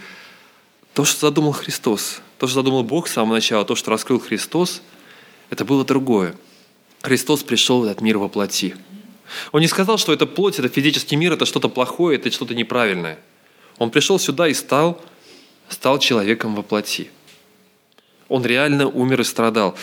То, 1.00 1.06
что 1.06 1.28
задумал 1.28 1.54
Христос, 1.54 2.20
то, 2.40 2.46
что 2.46 2.56
задумал 2.56 2.84
Бог 2.84 3.08
с 3.08 3.14
самого 3.14 3.36
начала, 3.36 3.64
то, 3.64 3.74
что 3.74 3.90
раскрыл 3.90 4.20
Христос, 4.20 4.82
это 5.50 5.64
было 5.64 5.86
другое. 5.86 6.36
Христос 7.04 7.42
пришел 7.42 7.80
в 7.80 7.86
этот 7.86 8.02
мир 8.02 8.18
во 8.18 8.28
плоти. 8.28 8.76
Он 9.54 9.62
не 9.62 9.68
сказал, 9.68 9.98
что 9.98 10.12
это 10.12 10.26
плоть, 10.26 10.60
это 10.60 10.68
физический 10.68 11.16
мир, 11.16 11.32
это 11.32 11.46
что-то 11.46 11.70
плохое, 11.70 12.20
это 12.20 12.30
что-то 12.30 12.54
неправильное. 12.54 13.18
Он 13.78 13.92
пришел 13.92 14.20
сюда 14.20 14.50
и 14.50 14.54
стал, 14.54 15.02
стал 15.70 16.00
человеком 16.00 16.54
во 16.54 16.64
плоти. 16.64 17.10
Он 18.28 18.46
реально 18.46 18.90
умер 18.90 19.22
и 19.22 19.24
страдал 19.24 19.78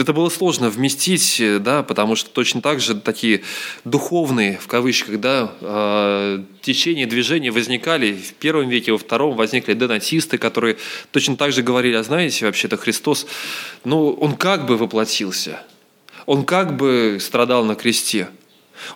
это 0.00 0.12
было 0.12 0.28
сложно 0.28 0.70
вместить, 0.70 1.40
э, 1.40 1.58
да, 1.58 1.82
потому 1.82 2.16
что 2.16 2.30
точно 2.30 2.60
так 2.60 2.80
же 2.80 2.94
такие 2.94 3.42
духовные, 3.84 4.58
в 4.58 4.66
кавычках, 4.66 5.20
да, 5.20 5.52
э, 5.60 6.42
течения, 6.62 7.06
движения 7.06 7.50
возникали 7.50 8.12
в 8.12 8.34
первом 8.34 8.68
веке, 8.68 8.92
во 8.92 8.98
втором 8.98 9.36
возникли 9.36 9.74
донатисты, 9.74 10.38
которые 10.38 10.76
точно 11.10 11.36
так 11.36 11.52
же 11.52 11.62
говорили, 11.62 11.94
а 11.94 12.02
знаете, 12.02 12.46
вообще-то 12.46 12.76
Христос, 12.76 13.26
ну, 13.84 14.10
он 14.10 14.36
как 14.36 14.66
бы 14.66 14.76
воплотился, 14.76 15.62
он 16.26 16.44
как 16.44 16.76
бы 16.76 17.18
страдал 17.20 17.64
на 17.64 17.74
кресте, 17.74 18.28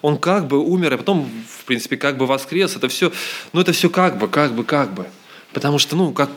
он 0.01 0.19
как 0.19 0.47
бы 0.47 0.59
умер, 0.59 0.95
а 0.95 0.99
потом, 0.99 1.31
в 1.49 1.65
принципе, 1.65 1.97
как 1.97 2.17
бы 2.17 2.27
воскрес, 2.27 2.77
это 2.77 2.89
все, 2.89 3.13
ну, 3.53 3.61
это 3.61 3.73
все 3.73 3.91
как 3.91 4.19
бы, 4.19 4.29
как 4.29 4.53
бы, 4.53 4.65
как 4.65 4.95
бы, 4.95 5.07
потому 5.53 5.79
что, 5.79 5.97
ну, 5.97 6.13
как 6.13 6.31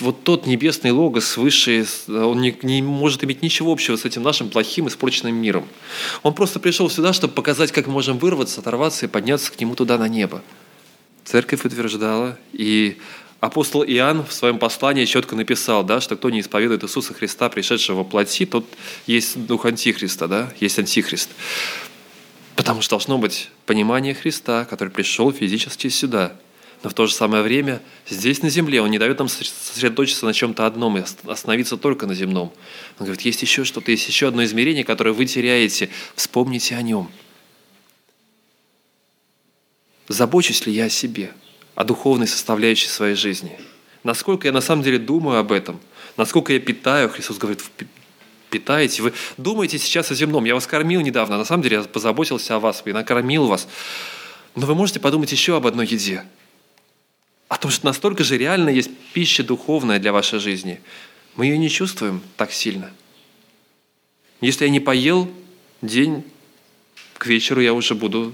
вот 0.00 0.24
тот 0.24 0.46
небесный 0.46 0.90
логос 0.90 1.36
высший, 1.36 1.86
он 2.08 2.40
не, 2.40 2.56
не 2.62 2.82
может 2.82 3.24
иметь 3.24 3.42
ничего 3.42 3.72
общего 3.72 3.96
с 3.96 4.04
этим 4.04 4.22
нашим 4.22 4.48
плохим, 4.48 4.88
испорченным 4.88 5.34
миром. 5.34 5.66
Он 6.22 6.34
просто 6.34 6.60
пришел 6.60 6.88
сюда, 6.90 7.12
чтобы 7.12 7.34
показать, 7.34 7.72
как 7.72 7.86
мы 7.86 7.94
можем 7.94 8.18
вырваться, 8.18 8.60
оторваться 8.60 9.06
и 9.06 9.08
подняться 9.08 9.52
к 9.52 9.60
нему 9.60 9.74
туда 9.74 9.98
на 9.98 10.08
небо. 10.08 10.42
Церковь 11.24 11.64
утверждала, 11.64 12.38
и 12.52 12.98
апостол 13.40 13.84
Иоанн 13.84 14.24
в 14.24 14.32
своем 14.32 14.58
послании 14.58 15.04
четко 15.04 15.36
написал, 15.36 15.84
да, 15.84 16.00
что 16.00 16.16
кто 16.16 16.30
не 16.30 16.40
исповедует 16.40 16.84
Иисуса 16.84 17.14
Христа, 17.14 17.48
пришедшего 17.48 18.02
в 18.02 18.08
плоти, 18.08 18.46
тот 18.46 18.64
есть 19.06 19.46
дух 19.46 19.66
Антихриста, 19.66 20.28
да, 20.28 20.52
есть 20.60 20.78
Антихрист. 20.78 21.30
Потому 22.56 22.82
что 22.82 22.90
должно 22.90 23.18
быть 23.18 23.50
понимание 23.66 24.14
Христа, 24.14 24.64
который 24.64 24.90
пришел 24.90 25.32
физически 25.32 25.88
сюда– 25.88 26.32
но 26.82 26.90
в 26.90 26.94
то 26.94 27.06
же 27.06 27.14
самое 27.14 27.42
время 27.42 27.82
здесь 28.08 28.42
на 28.42 28.50
земле 28.50 28.80
Он 28.80 28.90
не 28.90 28.98
дает 28.98 29.18
нам 29.18 29.28
сосредоточиться 29.28 30.26
на 30.26 30.32
чем-то 30.32 30.64
одном 30.64 30.96
и 30.96 31.04
остановиться 31.26 31.76
только 31.76 32.06
на 32.06 32.14
земном. 32.14 32.52
Он 32.98 33.06
говорит, 33.06 33.22
есть 33.22 33.42
еще 33.42 33.64
что-то, 33.64 33.90
есть 33.90 34.06
еще 34.06 34.28
одно 34.28 34.44
измерение, 34.44 34.84
которое 34.84 35.12
вы 35.12 35.26
теряете. 35.26 35.90
Вспомните 36.14 36.76
о 36.76 36.82
нем. 36.82 37.10
Забочусь 40.06 40.64
ли 40.66 40.72
я 40.72 40.84
о 40.84 40.88
себе, 40.88 41.32
о 41.74 41.84
духовной 41.84 42.28
составляющей 42.28 42.88
своей 42.88 43.16
жизни? 43.16 43.58
Насколько 44.04 44.46
я 44.46 44.52
на 44.52 44.60
самом 44.60 44.84
деле 44.84 44.98
думаю 44.98 45.40
об 45.40 45.50
этом? 45.50 45.80
Насколько 46.16 46.52
я 46.52 46.60
питаю? 46.60 47.08
Христос 47.08 47.38
говорит, 47.38 47.62
питаете. 48.50 49.02
Вы 49.02 49.12
думаете 49.36 49.78
сейчас 49.78 50.12
о 50.12 50.14
земном. 50.14 50.44
Я 50.44 50.54
вас 50.54 50.66
кормил 50.68 51.00
недавно. 51.00 51.38
На 51.38 51.44
самом 51.44 51.64
деле 51.64 51.78
я 51.78 51.82
позаботился 51.82 52.54
о 52.54 52.60
вас 52.60 52.82
и 52.84 52.92
накормил 52.92 53.48
вас. 53.48 53.68
Но 54.54 54.64
вы 54.64 54.76
можете 54.76 55.00
подумать 55.00 55.32
еще 55.32 55.56
об 55.56 55.66
одной 55.66 55.88
еде– 55.88 56.22
о 57.58 57.62
том, 57.62 57.72
что 57.72 57.86
настолько 57.86 58.22
же 58.22 58.38
реально 58.38 58.68
есть 58.68 58.90
пища 59.12 59.42
духовная 59.42 59.98
для 59.98 60.12
вашей 60.12 60.38
жизни. 60.38 60.80
Мы 61.34 61.46
ее 61.46 61.58
не 61.58 61.68
чувствуем 61.68 62.22
так 62.36 62.52
сильно. 62.52 62.92
Если 64.40 64.64
я 64.64 64.70
не 64.70 64.78
поел 64.78 65.28
день, 65.82 66.22
к 67.14 67.26
вечеру 67.26 67.60
я 67.60 67.74
уже 67.74 67.96
буду, 67.96 68.32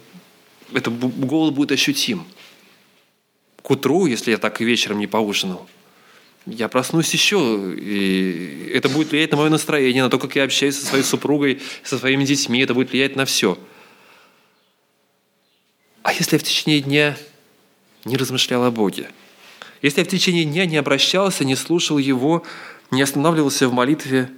это 0.74 0.90
голод 0.90 1.54
будет 1.54 1.72
ощутим. 1.72 2.26
К 3.62 3.70
утру, 3.70 4.04
если 4.04 4.30
я 4.30 4.36
так 4.36 4.60
и 4.60 4.64
вечером 4.66 4.98
не 4.98 5.06
поужинал, 5.06 5.66
я 6.44 6.68
проснусь 6.68 7.10
еще, 7.14 7.74
и 7.78 8.72
это 8.74 8.90
будет 8.90 9.10
влиять 9.10 9.30
на 9.30 9.38
мое 9.38 9.48
настроение, 9.48 10.02
на 10.02 10.10
то, 10.10 10.18
как 10.18 10.36
я 10.36 10.44
общаюсь 10.44 10.76
со 10.76 10.84
своей 10.84 11.04
супругой, 11.04 11.62
со 11.82 11.98
своими 11.98 12.26
детьми, 12.26 12.60
это 12.60 12.74
будет 12.74 12.90
влиять 12.90 13.16
на 13.16 13.24
все. 13.24 13.58
А 16.02 16.12
если 16.12 16.36
я 16.36 16.38
в 16.38 16.42
течение 16.42 16.80
дня 16.80 17.16
не 18.04 18.16
размышлял 18.16 18.64
о 18.64 18.70
Боге. 18.70 19.10
Если 19.82 20.00
я 20.00 20.04
в 20.04 20.08
течение 20.08 20.44
дня 20.44 20.66
не 20.66 20.76
обращался, 20.76 21.44
не 21.44 21.56
слушал 21.56 21.98
Его, 21.98 22.42
не 22.90 23.02
останавливался 23.02 23.68
в 23.68 23.72
молитве, 23.72 24.30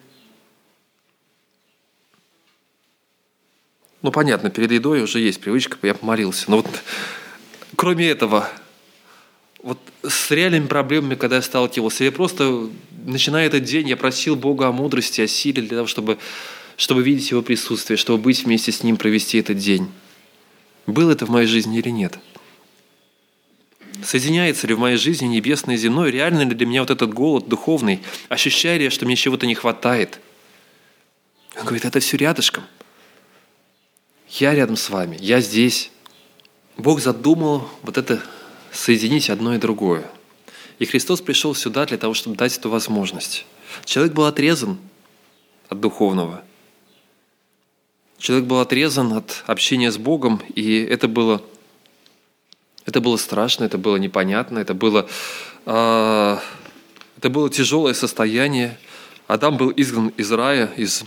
ну, 4.03 4.13
понятно, 4.13 4.51
перед 4.51 4.71
едой 4.71 5.03
уже 5.03 5.21
есть 5.21 5.41
привычка, 5.41 5.79
я 5.83 5.95
помолился. 5.95 6.51
Но 6.51 6.59
вот 6.59 6.69
кроме 7.75 8.09
этого, 8.09 8.49
вот 9.63 9.79
с 10.03 10.31
реальными 10.31 10.67
проблемами, 10.67 11.15
когда 11.15 11.37
я 11.37 11.43
сталкивался, 11.43 12.05
я 12.05 12.13
просто, 12.13 12.69
начиная 13.05 13.47
этот 13.47 13.65
день, 13.65 13.89
я 13.89 13.97
просил 13.97 14.37
Бога 14.37 14.69
о 14.69 14.73
мудрости, 14.73 15.21
о 15.21 15.27
силе 15.27 15.63
для 15.63 15.77
того, 15.79 15.87
чтобы, 15.87 16.19
чтобы 16.77 17.03
видеть 17.03 17.31
Его 17.31 17.43
присутствие, 17.43 17.97
чтобы 17.97 18.23
быть 18.23 18.45
вместе 18.45 18.71
с 18.71 18.83
Ним, 18.83 18.97
провести 18.97 19.39
этот 19.39 19.59
день. 19.59 19.91
Было 20.87 21.13
это 21.13 21.27
в 21.27 21.31
моей 21.31 21.49
жизни 21.49 21.79
или 21.79 21.91
нет? 21.91 22.19
Соединяется 24.07 24.69
ли 24.69 24.75
в 24.75 24.79
моей 24.79 24.99
жизни 24.99 25.27
небесное 25.27 25.75
и 25.75 25.79
земное? 25.79 26.11
Реально 26.11 26.43
ли 26.43 26.55
для 26.55 26.65
меня 26.65 26.83
вот 26.83 26.91
этот 26.91 27.13
голод 27.13 27.49
духовный? 27.49 28.05
Ощущаю 28.29 28.79
ли 28.79 28.85
я, 28.85 28.91
что 28.93 29.05
мне 29.05 29.17
чего-то 29.17 29.49
не 29.49 29.57
хватает? 29.57 30.21
Он 31.57 31.65
говорит, 31.65 31.85
это 31.85 31.99
все 31.99 32.17
рядышком. 32.17 32.63
Я 34.29 34.55
рядом 34.55 34.77
с 34.77 34.91
вами, 34.91 35.19
я 35.21 35.41
здесь. 35.41 35.91
Бог 36.77 37.01
задумал 37.01 37.69
вот 37.83 37.99
это 37.99 38.23
соединить 38.71 39.29
одно 39.29 39.57
и 39.57 39.59
другое. 39.59 40.09
И 40.79 40.85
Христос 40.85 41.21
пришел 41.21 41.53
сюда 41.57 41.85
для 41.85 41.99
того, 41.99 42.15
чтобы 42.15 42.37
дать 42.37 42.57
эту 42.57 42.71
возможность. 42.71 43.45
Человек 43.85 44.15
был 44.15 44.27
отрезан 44.27 44.79
от 45.69 45.81
духовного. 45.81 46.45
Человек 48.19 48.47
был 48.47 48.61
отрезан 48.61 49.15
от 49.15 49.43
общения 49.49 49.91
с 49.91 49.99
Богом, 49.99 50.41
и 50.55 50.79
это 50.79 51.09
было 51.09 51.43
это 52.87 53.01
было 53.01 53.17
страшно, 53.17 53.65
это 53.65 53.79
было 53.79 53.97
непонятно, 53.97 54.61
это 54.61 54.73
было, 54.73 55.09
э, 55.67 56.39
это 57.19 57.29
было 57.31 57.51
тяжелое 57.51 57.95
состояние. 57.95 58.79
Адам 59.27 59.57
был 59.57 59.73
изгнан 59.77 60.09
из 60.17 60.31
рая, 60.31 60.71
из 60.77 61.05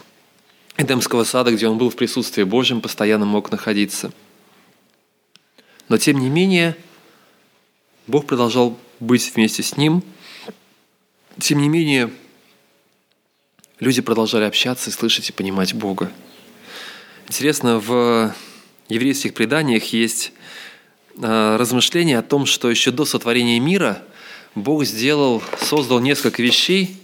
Эдемского 0.75 1.23
сада, 1.23 1.51
где 1.51 1.67
он 1.67 1.77
был 1.77 1.89
в 1.89 1.95
присутствии 1.95 2.43
Божьем, 2.43 2.81
постоянно 2.81 3.25
мог 3.25 3.49
находиться. 3.49 4.11
Но 5.87 5.97
тем 5.97 6.19
не 6.19 6.29
менее, 6.29 6.75
Бог 8.07 8.27
продолжал 8.27 8.77
быть 8.99 9.33
вместе 9.33 9.63
с 9.63 9.77
ним. 9.77 10.03
Тем 11.39 11.59
не 11.59 11.69
менее, 11.69 12.11
люди 13.79 14.01
продолжали 14.01 14.43
общаться 14.43 14.89
и 14.89 14.93
слышать 14.93 15.29
и 15.29 15.33
понимать 15.33 15.73
Бога. 15.73 16.11
Интересно, 17.27 17.79
в 17.79 18.35
еврейских 18.89 19.33
преданиях 19.33 19.85
есть 19.93 20.33
размышление 21.21 22.17
о 22.17 22.23
том, 22.23 22.45
что 22.45 22.69
еще 22.69 22.91
до 22.91 23.05
сотворения 23.05 23.59
мира 23.59 24.01
Бог 24.55 24.85
сделал, 24.85 25.43
создал 25.59 25.99
несколько 25.99 26.41
вещей, 26.41 26.97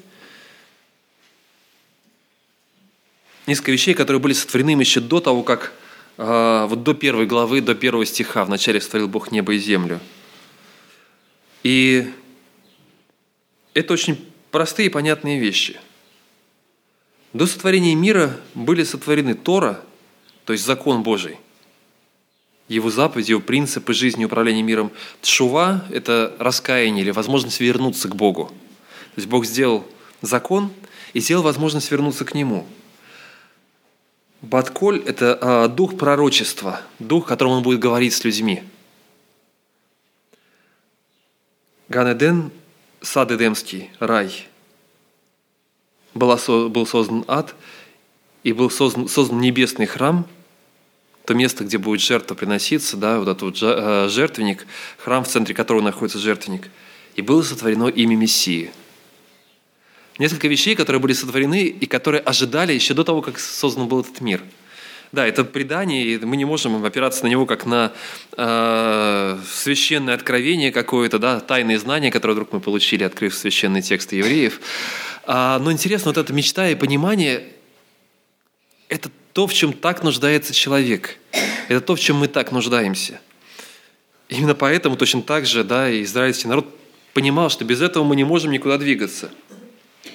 несколько 3.47 3.71
вещей, 3.71 3.93
которые 3.93 4.19
были 4.19 4.33
сотворены 4.33 4.79
еще 4.79 4.99
до 4.99 5.19
того, 5.19 5.43
как 5.43 5.73
э, 6.17 6.65
вот 6.69 6.83
до 6.83 6.93
первой 6.93 7.25
главы, 7.25 7.61
до 7.61 7.75
первого 7.75 8.05
стиха 8.05 8.45
вначале 8.45 8.81
сотворил 8.81 9.07
Бог 9.07 9.31
небо 9.31 9.53
и 9.53 9.59
землю. 9.59 9.99
И 11.63 12.11
это 13.73 13.93
очень 13.93 14.17
простые 14.51 14.87
и 14.87 14.89
понятные 14.89 15.39
вещи. 15.39 15.79
До 17.33 17.45
сотворения 17.45 17.95
мира 17.95 18.39
были 18.53 18.83
сотворены 18.83 19.33
Тора, 19.33 19.81
то 20.45 20.53
есть 20.53 20.65
закон 20.65 21.03
Божий, 21.03 21.37
его 22.67 22.89
заповеди, 22.89 23.31
его 23.31 23.41
принципы 23.41 23.93
жизни 23.93 24.25
управления 24.25 24.63
миром. 24.63 24.91
Тшува– 25.21 25.85
это 25.91 26.35
раскаяние 26.39 27.03
или 27.03 27.11
возможность 27.11 27.59
вернуться 27.59 28.07
к 28.07 28.15
Богу. 28.15 28.45
То 28.45 29.21
есть 29.21 29.27
Бог 29.27 29.45
сделал 29.45 29.85
закон 30.21 30.71
и 31.13 31.19
сделал 31.19 31.43
возможность 31.43 31.91
вернуться 31.91 32.25
к 32.25 32.33
Нему– 32.33 32.65
Батколь– 34.45 35.01
это 35.05 35.37
а, 35.41 35.67
дух 35.67 35.97
пророчества, 35.97 36.81
дух, 36.99 37.25
которым 37.25 37.53
он 37.53 37.63
будет 37.63 37.79
говорить 37.79 38.13
с 38.13 38.23
людьми. 38.23 38.61
Ганеден– 41.89 42.51
сад 43.01 43.31
Эдемский, 43.31 43.89
рай. 43.99 44.47
Была, 46.13 46.37
был 46.47 46.85
создан 46.85 47.25
ад, 47.27 47.55
и 48.43 48.53
был 48.53 48.69
создан, 48.69 49.07
создан 49.07 49.41
небесный 49.41 49.87
храм, 49.87 50.27
то 51.25 51.33
место, 51.33 51.63
где 51.63 51.77
будет 51.77 52.01
жертва 52.01 52.35
приноситься, 52.35 52.97
да, 52.97 53.19
вот 53.19 53.27
этот 53.27 53.41
вот 53.41 53.59
а, 53.61 54.07
жертвенник, 54.09 54.65
храм, 54.97 55.23
в 55.23 55.27
центре 55.27 55.53
которого 55.53 55.81
находится 55.81 56.19
жертвенник. 56.19 56.69
И 57.15 57.21
было 57.21 57.41
сотворено 57.41 57.87
имя 57.87 58.15
Мессии– 58.15 58.71
Несколько 60.17 60.47
вещей, 60.47 60.75
которые 60.75 61.01
были 61.01 61.11
сотворены 61.11 61.65
и 61.65 61.85
которые 61.87 62.21
ожидали 62.21 62.71
еще 62.71 62.93
до 62.93 63.03
того, 63.03 63.21
как 63.21 63.37
создан 63.37 63.87
был 63.87 63.99
этот 63.99 64.21
мир. 64.21 64.41
Да, 65.11 65.27
это 65.27 65.43
предание, 65.43 66.03
и 66.03 66.17
мы 66.19 66.37
не 66.37 66.45
можем 66.45 66.83
опираться 66.83 67.23
на 67.23 67.27
него 67.27 67.45
как 67.45 67.65
на 67.65 67.91
э, 68.37 69.37
священное 69.49 70.13
откровение 70.13 70.71
какое-то, 70.71 71.19
да, 71.19 71.39
тайные 71.41 71.79
знания, 71.79 72.11
которые 72.11 72.35
вдруг 72.35 72.53
мы 72.53 72.59
получили, 72.59 73.03
открыв 73.03 73.35
священные 73.35 73.81
тексты 73.81 74.15
евреев. 74.15 74.59
А, 75.25 75.59
но 75.59 75.71
интересно, 75.71 76.11
вот 76.11 76.17
эта 76.17 76.33
мечта 76.33 76.69
и 76.69 76.75
понимание– 76.75 77.43
это 78.89 79.09
то, 79.35 79.45
в 79.45 79.53
чем 79.53 79.73
так 79.73 80.01
нуждается 80.01 80.53
человек. 80.53 81.17
Это 81.67 81.81
то, 81.81 81.95
в 81.95 81.99
чем 81.99 82.15
мы 82.15 82.27
так 82.27 82.53
нуждаемся. 82.53 83.19
Именно 84.29 84.55
поэтому 84.55 84.95
точно 84.95 85.21
так 85.21 85.45
же 85.45 85.63
да, 85.63 85.89
и 85.89 86.03
израильский 86.03 86.47
народ 86.47 86.67
понимал, 87.13 87.49
что 87.49 87.65
без 87.65 87.81
этого 87.81 88.03
мы 88.03 88.15
не 88.15 88.23
можем 88.23 88.51
никуда 88.51 88.79
двигаться– 88.79 89.29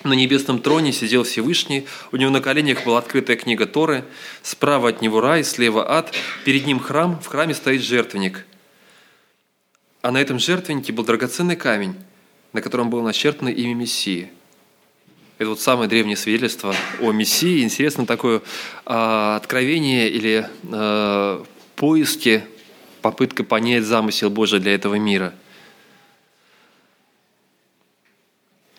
на 0.05 0.15
небесном 0.15 0.63
троне 0.63 0.93
сидел 0.93 1.25
Всевышний, 1.25 1.87
у 2.11 2.17
него 2.17 2.31
на 2.31 2.41
коленях 2.41 2.85
была 2.85 2.99
открытая 2.99 3.37
книга 3.37 3.67
Торы, 3.67 4.05
справа 4.43 4.89
от 4.89 5.03
него 5.03 5.21
рай, 5.21 5.45
слева 5.45 5.91
ад, 5.91 6.15
перед 6.45 6.67
ним 6.67 6.81
храм, 6.81 7.21
в 7.21 7.27
храме 7.27 7.55
стоит 7.55 7.83
жертвенник. 7.83 8.47
А 10.01 10.11
на 10.11 10.19
этом 10.19 10.39
жертвеннике 10.39 10.93
был 10.93 11.05
драгоценный 11.05 11.57
камень, 11.57 11.97
на 12.55 12.63
котором 12.63 12.89
было 12.89 13.03
начертано 13.03 13.51
имя 13.51 13.75
Мессии. 13.75 14.31
Это 15.41 15.49
вот 15.49 15.61
самое 15.61 15.89
древнее 15.89 16.19
свидетельство 16.19 16.75
о 17.01 17.13
Мессии. 17.13 17.63
Интересно 17.63 18.05
такое 18.05 18.43
э, 18.85 19.35
откровение 19.37 20.11
или 20.11 20.47
э, 20.65 21.45
поиски, 21.77 22.45
попытка 23.01 23.43
понять 23.43 23.85
замысел 23.85 24.29
Божий 24.29 24.61
для 24.61 24.75
этого 24.75 24.97
мира. 24.97 25.33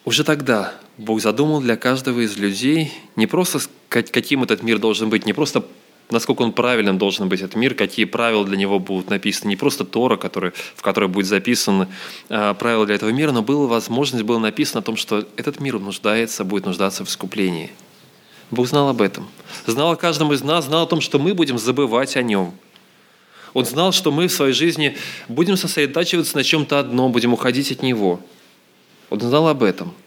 Уже 0.05 0.23
тогда 0.23 0.75
Бог 0.99 1.19
задумал 1.19 1.61
для 1.61 1.77
каждого 1.77 2.19
из 2.19 2.37
людей 2.37 2.93
не 3.15 3.25
просто 3.25 3.59
каким 3.89 4.43
этот 4.43 4.61
мир 4.61 4.77
должен 4.77 5.09
быть, 5.09 5.25
не 5.25 5.33
просто 5.33 5.65
насколько 6.11 6.41
он 6.41 6.53
правильным 6.53 6.97
должен 6.97 7.29
быть 7.29 7.41
этот 7.41 7.55
мир, 7.55 7.73
какие 7.73 8.05
правила 8.05 8.45
для 8.45 8.57
него 8.57 8.79
будут 8.79 9.09
написаны, 9.09 9.49
не 9.49 9.55
просто 9.55 9.85
Тора, 9.85 10.17
который, 10.17 10.51
в 10.75 10.81
которой 10.81 11.09
будет 11.09 11.27
записано 11.27 11.87
э, 12.29 12.53
правила 12.57 12.85
для 12.85 12.95
этого 12.95 13.09
мира, 13.09 13.31
но 13.31 13.41
была 13.41 13.67
возможность, 13.67 14.23
было 14.23 14.39
написано 14.39 14.79
о 14.79 14.83
том, 14.83 14.97
что 14.97 15.25
этот 15.35 15.59
мир 15.59 15.79
нуждается, 15.79 16.43
будет 16.43 16.65
нуждаться 16.65 17.05
в 17.05 17.09
искуплении. 17.09 17.71
Бог 18.49 18.67
знал 18.67 18.89
об 18.89 19.01
этом. 19.01 19.27
Знал 19.65 19.91
о 19.91 19.95
каждом 19.95 20.33
из 20.33 20.43
нас, 20.43 20.65
знал 20.65 20.83
о 20.83 20.87
том, 20.87 21.01
что 21.01 21.19
мы 21.19 21.33
будем 21.33 21.57
забывать 21.57 22.17
о 22.17 22.21
нем. 22.21 22.53
Он 23.53 23.65
знал, 23.65 23.91
что 23.91 24.11
мы 24.11 24.27
в 24.27 24.31
своей 24.31 24.53
жизни 24.53 24.97
будем 25.27 25.57
сосредотачиваться 25.57 26.35
на 26.37 26.43
чем-то 26.43 26.79
одном, 26.79 27.11
будем 27.11 27.33
уходить 27.33 27.71
от 27.71 27.81
него. 27.81 28.19
Он 29.09 29.19
знал 29.19 29.47
об 29.47 29.63
этом– 29.63 29.93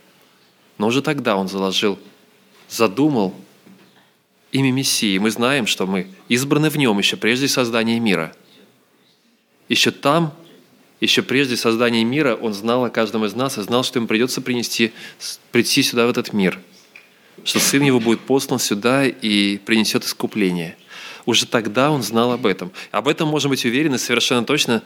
но 0.79 0.89
уже 0.89 1.03
тогда 1.03 1.37
он 1.37 1.49
заложил, 1.49 1.99
задумал 2.69 3.35
имя 4.55 4.73
Мессии. 4.73 5.19
Мы 5.19 5.31
знаем, 5.31 5.67
что 5.67 5.87
мы 5.87 6.07
избраны 6.29 6.71
в 6.71 6.77
нем 6.77 6.99
еще 6.99 7.17
прежде 7.17 7.49
создания 7.49 8.01
мира. 8.01 8.35
Еще 9.69 9.91
там, 9.91 10.33
еще 11.01 11.23
прежде 11.23 11.57
создания 11.57 12.05
мира, 12.05 12.35
он 12.35 12.55
знал 12.55 12.85
о 12.85 12.91
каждом 12.91 13.25
из 13.27 13.35
нас 13.35 13.59
и 13.59 13.63
знал, 13.63 13.85
что 13.85 13.99
ему 13.99 14.07
придется 14.07 14.41
принести, 14.41 14.93
прийти 15.53 15.83
сюда, 15.83 16.07
в 16.07 16.11
этот 16.11 16.33
мир. 16.33 16.59
Что 17.45 17.59
Сын 17.59 17.83
Его 17.83 18.01
будет 18.01 18.21
послан 18.21 18.59
сюда 18.59 19.05
и 19.05 19.59
принесет 19.59 20.05
искупление. 20.05 20.77
Уже 21.27 21.47
тогда 21.47 21.91
он 21.91 22.03
знал 22.03 22.33
об 22.33 22.47
этом. 22.47 22.73
Об 22.93 23.09
этом 23.09 23.29
можем 23.29 23.51
быть 23.51 23.65
уверены 23.67 23.99
совершенно 23.99 24.45
точно, 24.45 24.83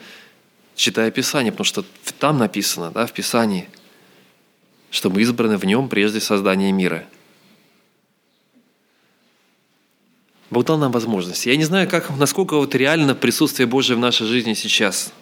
читая 0.75 1.11
Писание, 1.11 1.53
потому 1.53 1.67
что 1.67 1.85
там 2.19 2.39
написано, 2.39 2.91
да, 2.91 3.07
в 3.07 3.13
Писании– 3.13 3.69
что 4.91 5.11
мы 5.11 5.23
избраны 5.23 5.57
в 5.59 5.65
нем 5.65 5.89
прежде 5.89 6.21
создания 6.21 6.73
мира. 6.73 7.05
Бог 10.51 10.65
дал 10.65 10.79
нам 10.79 10.93
возможность. 10.93 11.45
Я 11.47 11.57
не 11.57 11.65
знаю, 11.65 11.89
как, 11.89 12.17
насколько 12.17 12.57
вот 12.57 12.75
реально 12.75 13.15
присутствие 13.15 13.67
Божие 13.67 13.97
в 13.97 14.01
нашей 14.01 14.27
жизни 14.27 14.55
сейчас. 14.55 15.13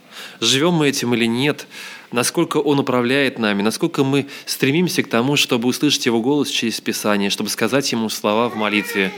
Живем 0.40 0.74
мы 0.74 0.88
этим 0.88 1.14
или 1.14 1.24
нет, 1.26 1.66
насколько 2.12 2.58
Он 2.58 2.78
управляет 2.78 3.38
нами, 3.38 3.62
насколько 3.62 4.04
мы 4.04 4.26
стремимся 4.44 5.02
к 5.02 5.08
тому, 5.08 5.36
чтобы 5.36 5.68
услышать 5.68 6.06
Его 6.06 6.20
голос 6.20 6.48
через 6.48 6.80
Писание, 6.80 7.30
чтобы 7.30 7.50
сказать 7.50 7.90
Ему 7.90 8.08
слова 8.08 8.48
в 8.48 8.54
молитве, 8.54 9.12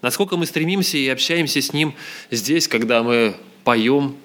насколько 0.00 0.36
мы 0.36 0.46
стремимся 0.46 0.96
и 0.96 1.08
общаемся 1.08 1.60
с 1.60 1.72
Ним 1.72 1.94
здесь, 2.30 2.66
когда 2.66 3.02
мы 3.02 3.36
поем, 3.64 4.16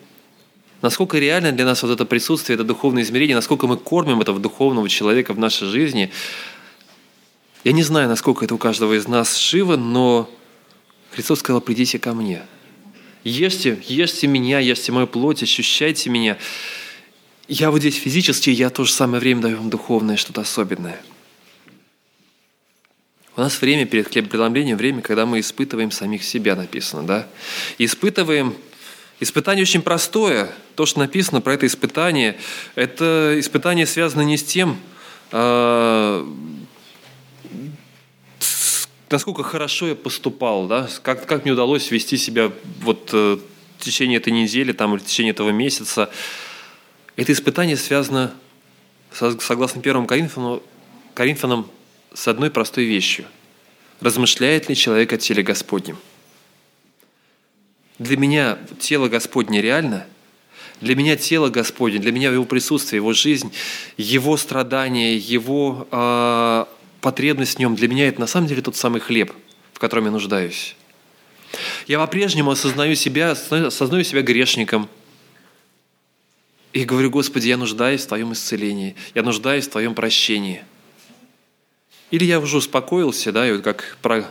насколько 0.81 1.17
реально 1.17 1.51
для 1.51 1.65
нас 1.65 1.83
вот 1.83 1.91
это 1.91 2.05
присутствие, 2.05 2.55
это 2.55 2.63
духовное 2.63 3.03
измерение, 3.03 3.35
насколько 3.35 3.67
мы 3.67 3.75
кормим 3.75 4.21
этого 4.21 4.39
духовного 4.39 4.87
человека 4.87 5.33
в 5.33 5.39
нашей 5.39 5.67
жизни. 5.67 6.11
Я 7.65 7.73
не 7.73 7.83
знаю, 7.83 8.07
насколько 8.07 8.45
это 8.45 8.55
у 8.55 8.57
каждого 8.57 8.93
из 8.93 9.07
нас 9.07 9.37
живо, 9.37 9.75
но 9.75 10.29
Христос 11.15 11.39
сказал, 11.39 11.61
придите 11.61 11.97
ко 11.97 12.13
мне. 12.13 12.41
Ешьте, 13.23 13.81
ешьте 13.87 14.27
меня, 14.27 14.59
ешьте 14.59 14.91
мою 14.91 15.07
плоть, 15.07 15.41
ощущайте 15.41 16.09
меня. 16.09 16.37
Я 17.47 17.71
вот 17.71 17.79
здесь 17.79 17.95
физически, 17.95 18.49
я 18.49 18.69
то 18.69 18.83
же 18.83 18.91
самое 18.91 19.21
время 19.21 19.41
даю 19.41 19.57
вам 19.57 19.69
духовное, 19.69 20.17
что-то 20.17 20.41
особенное. 20.41 21.01
У 23.37 23.41
нас 23.41 23.61
время 23.61 23.85
перед 23.85 24.11
хлебопреломлением, 24.11 24.75
время, 24.75 25.01
когда 25.01 25.25
мы 25.25 25.39
испытываем 25.39 25.89
самих 25.89 26.21
себя, 26.23 26.55
написано, 26.55 27.03
да? 27.03 27.27
Испытываем 27.77 28.53
Испытание 29.21 29.63
очень 29.63 29.81
простое. 29.81 30.51
То, 30.75 30.85
что 30.85 30.99
написано 30.99 31.39
про 31.39 31.53
это 31.53 31.65
испытание, 31.65 32.35
это 32.75 33.35
испытание 33.37 33.85
связано 33.85 34.23
не 34.23 34.35
с 34.35 34.43
тем, 34.43 34.77
а, 35.31 36.27
насколько 39.09 39.43
хорошо 39.43 39.87
я 39.87 39.95
поступал, 39.95 40.67
да, 40.67 40.89
как, 41.01 41.25
как 41.25 41.43
мне 41.43 41.53
удалось 41.53 41.91
вести 41.91 42.17
себя 42.17 42.51
вот 42.81 43.09
э, 43.13 43.37
в 43.77 43.83
течение 43.83 44.17
этой 44.17 44.33
недели 44.33 44.71
там, 44.71 44.93
или 44.95 45.01
в 45.01 45.05
течение 45.05 45.31
этого 45.31 45.49
месяца. 45.49 46.09
Это 47.15 47.31
испытание 47.31 47.77
связано, 47.77 48.33
согласно 49.11 49.81
первому 49.81 50.07
Коринфянам, 50.07 50.61
Коринфянам 51.13 51.69
с 52.13 52.27
одной 52.27 52.49
простой 52.49 52.85
вещью. 52.85 53.25
Размышляет 54.01 54.69
ли 54.69 54.75
человек 54.75 55.13
о 55.13 55.17
теле 55.17 55.43
Господнем? 55.43 55.97
Для 57.97 58.17
меня 58.17 58.57
тело 58.79 59.07
Господне 59.07 59.61
реально, 59.61 60.05
для 60.81 60.95
меня 60.95 61.15
тело 61.15 61.49
Господне, 61.49 61.99
для 61.99 62.11
меня 62.11 62.29
его 62.29 62.43
присутствие, 62.43 62.97
его 62.97 63.13
жизнь, 63.13 63.53
его 63.95 64.35
страдания, 64.35 65.15
его 65.15 65.87
э, 65.89 66.65
потребность 67.05 67.57
в 67.57 67.59
нем, 67.59 67.75
для 67.75 67.87
меня 67.87 68.07
это 68.07 68.19
на 68.19 68.25
самом 68.25 68.47
деле 68.47 68.63
тот 68.63 68.75
самый 68.75 68.99
хлеб, 68.99 69.31
в 69.73 69.77
котором 69.77 70.05
я 70.05 70.11
нуждаюсь. 70.11 70.75
Я 71.85 71.99
по-прежнему 71.99 72.49
осознаю 72.49 72.95
себя, 72.95 73.29
осознаю 73.31 74.03
себя 74.03 74.23
грешником. 74.23 74.89
И 76.73 76.83
говорю, 76.83 77.11
Господи, 77.11 77.47
я 77.47 77.57
нуждаюсь 77.57 78.01
в 78.01 78.07
Твоем 78.07 78.33
исцелении, 78.33 78.95
я 79.13 79.21
нуждаюсь 79.21 79.67
в 79.67 79.69
Твоем 79.69 79.93
прощении. 79.93 80.63
Или 82.09 82.25
я 82.25 82.39
уже 82.39 82.57
успокоился, 82.57 83.31
да, 83.31 83.47
и 83.47 83.51
вот 83.51 83.61
как 83.61 83.97
про 84.01 84.25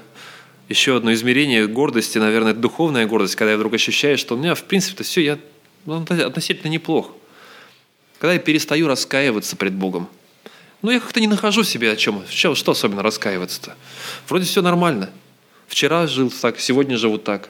Еще 0.68 0.96
одно 0.96 1.12
измерение 1.12 1.68
гордости, 1.68 2.18
наверное, 2.18 2.50
это 2.50 2.60
духовная 2.60 3.06
гордость, 3.06 3.36
когда 3.36 3.52
я 3.52 3.56
вдруг 3.56 3.74
ощущаю, 3.74 4.18
что 4.18 4.34
у 4.34 4.38
меня, 4.38 4.56
в 4.56 4.64
принципе-то, 4.64 5.04
все, 5.04 5.20
я 5.20 5.38
ну, 5.86 6.02
относительно 6.02 6.72
неплох. 6.72 7.12
Когда 8.18 8.32
я 8.32 8.40
перестаю 8.40 8.88
раскаиваться 8.88 9.54
пред 9.54 9.74
Богом. 9.74 10.08
Ну, 10.84 10.90
я 10.90 11.00
как-то 11.00 11.18
не 11.18 11.26
нахожу 11.26 11.64
себе 11.64 11.90
о 11.90 11.96
чем. 11.96 12.22
Что, 12.28 12.54
что 12.54 12.72
особенно 12.72 13.02
раскаиваться-то? 13.02 13.74
Вроде 14.28 14.44
все 14.44 14.60
нормально. 14.60 15.08
Вчера 15.66 16.06
жил 16.06 16.30
так, 16.30 16.60
сегодня 16.60 16.98
живу 16.98 17.16
так. 17.16 17.48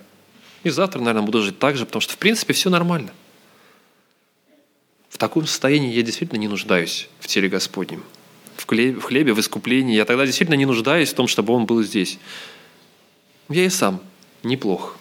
И 0.62 0.70
завтра, 0.70 1.00
наверное, 1.00 1.26
буду 1.26 1.42
жить 1.42 1.58
так 1.58 1.76
же, 1.76 1.84
потому 1.84 2.00
что, 2.00 2.12
в 2.12 2.18
принципе, 2.18 2.52
все 2.52 2.70
нормально. 2.70 3.10
В 5.08 5.18
таком 5.18 5.48
состоянии 5.48 5.92
я 5.92 6.02
действительно 6.02 6.38
не 6.38 6.46
нуждаюсь 6.46 7.08
в 7.18 7.26
теле 7.26 7.48
Господнем. 7.48 8.04
В 8.56 8.66
хлебе, 8.66 9.00
в, 9.00 9.02
хлебе, 9.02 9.34
в 9.34 9.40
искуплении. 9.40 9.96
Я 9.96 10.04
тогда 10.04 10.26
действительно 10.26 10.54
не 10.54 10.66
нуждаюсь 10.66 11.10
в 11.10 11.14
том, 11.14 11.26
чтобы 11.26 11.54
Он 11.54 11.66
был 11.66 11.82
здесь. 11.82 12.20
Я 13.48 13.64
и 13.64 13.68
сам 13.68 14.00
неплох. 14.44 14.96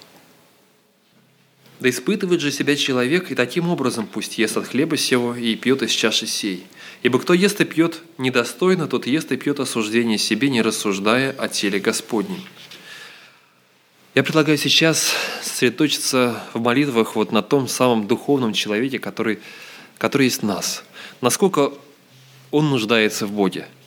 Да 1.83 1.89
испытывает 1.89 2.39
же 2.39 2.49
себя 2.49 2.77
человек, 2.77 3.29
и 3.29 3.35
таким 3.35 3.67
образом 3.67 4.07
пусть 4.07 4.37
ест 4.37 4.55
от 4.55 4.67
хлеба 4.67 4.95
сего 4.95 5.35
и 5.35 5.53
пьет 5.57 5.81
из 5.81 5.91
чаши 5.91 6.27
сей. 6.27 6.65
Ибо 7.01 7.19
кто 7.19 7.33
ест 7.33 7.59
и 7.59 7.65
пьет 7.65 7.99
недостойно, 8.17 8.87
тот 8.87 9.05
ест 9.05 9.33
и 9.33 9.35
пьет 9.35 9.59
осуждение 9.59 10.17
себе, 10.17 10.49
не 10.49 10.61
рассуждая 10.61 11.35
о 11.37 11.49
теле 11.49 11.81
Господнем. 11.81 12.41
Я 14.15 14.23
предлагаю 14.23 14.57
сейчас 14.57 15.11
сосредоточиться 15.41 16.41
в 16.53 16.61
молитвах 16.61 17.17
вот 17.17 17.33
на 17.33 17.41
том 17.41 17.67
самом 17.67 18.07
духовном 18.07 18.53
человеке, 18.53 18.97
который, 18.97 19.39
который 19.97 20.27
есть 20.27 20.41
в 20.41 20.45
нас. 20.45 20.85
Насколько 21.19 21.73
он 22.51 22.69
нуждается 22.69 23.27
в 23.27 23.33
Боге– 23.33 23.67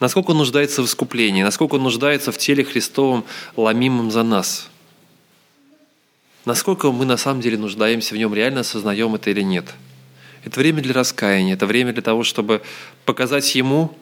насколько 0.00 0.32
он 0.32 0.36
нуждается 0.36 0.82
в 0.82 0.84
искуплении, 0.84 1.42
насколько 1.42 1.76
он 1.76 1.82
нуждается 1.82 2.30
в 2.30 2.36
теле 2.36 2.62
Христовом, 2.62 3.24
ломимом 3.56 4.10
за 4.10 4.22
нас. 4.22 4.68
Насколько 6.46 6.92
мы 6.92 7.04
на 7.04 7.16
самом 7.16 7.40
деле 7.40 7.58
нуждаемся 7.58 8.14
в 8.14 8.18
нем, 8.18 8.32
реально 8.32 8.60
осознаем 8.60 9.16
это 9.16 9.30
или 9.30 9.42
нет. 9.42 9.74
Это 10.44 10.60
время 10.60 10.80
для 10.80 10.94
раскаяния, 10.94 11.54
это 11.54 11.66
время 11.66 11.92
для 11.92 12.02
того, 12.02 12.22
чтобы 12.22 12.62
показать 13.04 13.52
Ему, 13.56 13.92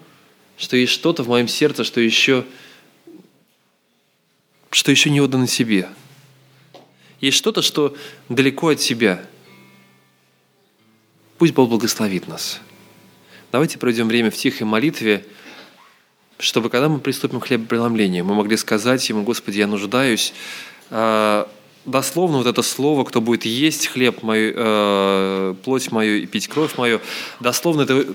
что 0.58 0.76
есть 0.76 0.92
что-то 0.92 1.22
в 1.22 1.28
моем 1.28 1.48
сердце, 1.48 1.84
что 1.84 2.02
еще, 2.02 2.44
что 4.70 4.90
еще 4.90 5.08
не 5.08 5.22
отдано 5.22 5.46
себе. 5.46 5.88
Есть 7.18 7.38
что-то, 7.38 7.62
что 7.62 7.96
далеко 8.28 8.68
от 8.68 8.80
себя. 8.82 9.24
Пусть 11.38 11.54
Бог 11.54 11.70
благословит 11.70 12.28
нас. 12.28 12.60
Давайте 13.52 13.78
проведем 13.78 14.06
время 14.06 14.30
в 14.30 14.36
тихой 14.36 14.66
молитве, 14.66 15.24
чтобы 16.38 16.68
когда 16.68 16.90
мы 16.90 16.98
приступим 16.98 17.40
к 17.40 17.46
хлебопреломлению, 17.46 18.22
мы 18.22 18.34
могли 18.34 18.58
сказать 18.58 19.08
Ему, 19.08 19.22
Господи, 19.22 19.60
я 19.60 19.66
нуждаюсь, 19.66 20.34
а, 20.90 21.48
дословно 21.84 22.38
вот 22.38 22.46
это 22.46 22.62
слово, 22.62 23.04
кто 23.04 23.20
будет 23.20 23.44
есть 23.44 23.86
хлеб 23.88 24.22
мою, 24.22 24.52
э, 24.56 25.54
плоть 25.64 25.90
мою 25.92 26.22
и 26.22 26.26
пить 26.26 26.48
кровь 26.48 26.76
мою, 26.78 27.00
дословно 27.40 27.82
это 27.82 28.06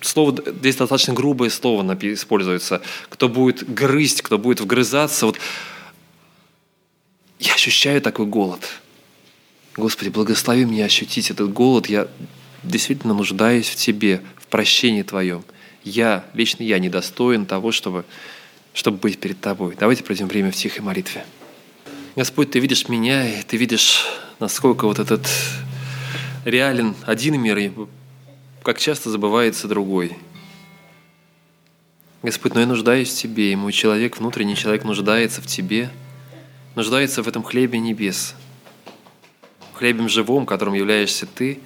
слово, 0.00 0.36
здесь 0.46 0.76
достаточно 0.76 1.14
грубое 1.14 1.50
слово 1.50 1.82
используется, 2.02 2.82
кто 3.08 3.28
будет 3.28 3.68
грызть, 3.72 4.22
кто 4.22 4.38
будет 4.38 4.60
вгрызаться, 4.60 5.26
вот 5.26 5.38
я 7.38 7.54
ощущаю 7.54 8.00
такой 8.00 8.26
голод. 8.26 8.60
Господи, 9.76 10.08
благослови 10.10 10.64
меня 10.64 10.84
ощутить 10.84 11.30
этот 11.30 11.52
голод, 11.52 11.86
я 11.86 12.08
действительно 12.62 13.14
нуждаюсь 13.14 13.68
в 13.68 13.74
Тебе, 13.76 14.22
в 14.36 14.46
прощении 14.46 15.02
Твоем 15.02 15.44
я, 15.84 16.24
лично 16.34 16.62
я, 16.62 16.78
недостоин 16.78 17.46
того, 17.46 17.70
чтобы, 17.70 18.04
чтобы 18.72 18.98
быть 18.98 19.18
перед 19.18 19.40
Тобой. 19.40 19.76
Давайте 19.78 20.02
пройдем 20.02 20.26
время 20.26 20.50
в 20.50 20.56
тихой 20.56 20.82
молитве. 20.82 21.24
Господь, 22.16 22.52
Ты 22.52 22.60
видишь 22.60 22.88
меня, 22.88 23.40
и 23.40 23.42
Ты 23.42 23.56
видишь, 23.56 24.06
насколько 24.38 24.86
вот 24.86 25.00
этот 25.00 25.28
реален 26.44 26.94
один 27.02 27.40
мир, 27.40 27.58
и 27.58 27.72
как 28.62 28.78
часто 28.78 29.10
забывается 29.10 29.66
другой. 29.66 30.16
Господь, 32.22 32.54
но 32.54 32.60
я 32.60 32.66
нуждаюсь 32.66 33.10
в 33.10 33.16
Тебе, 33.16 33.50
и 33.50 33.56
мой 33.56 33.72
человек, 33.72 34.18
внутренний 34.18 34.54
человек 34.54 34.84
нуждается 34.84 35.42
в 35.42 35.46
Тебе, 35.46 35.90
нуждается 36.76 37.20
в 37.24 37.26
этом 37.26 37.42
хлебе 37.42 37.80
небес, 37.80 38.36
хлебем 39.72 40.08
живом, 40.08 40.46
которым 40.46 40.74
являешься 40.74 41.26
Ты. 41.26 41.58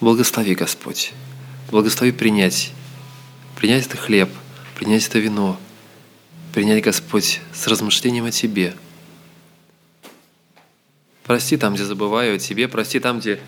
Благослови, 0.00 0.54
Господь. 0.54 1.12
Благослови 1.70 2.10
принять. 2.10 2.72
Принять 3.54 3.86
это 3.86 3.98
хлеб, 3.98 4.30
принять 4.76 5.06
это 5.06 5.18
вино, 5.18 5.60
принять, 6.54 6.82
Господь, 6.82 7.40
с 7.52 7.66
размышлением 7.66 8.24
о 8.24 8.30
Тебе. 8.30 8.74
Прости 11.24 11.56
там, 11.56 11.74
где 11.74 11.84
забываю 11.84 12.36
о 12.36 12.38
Тебе, 12.38 12.68
прости 12.68 13.00
там, 13.00 13.20
где 13.20 13.40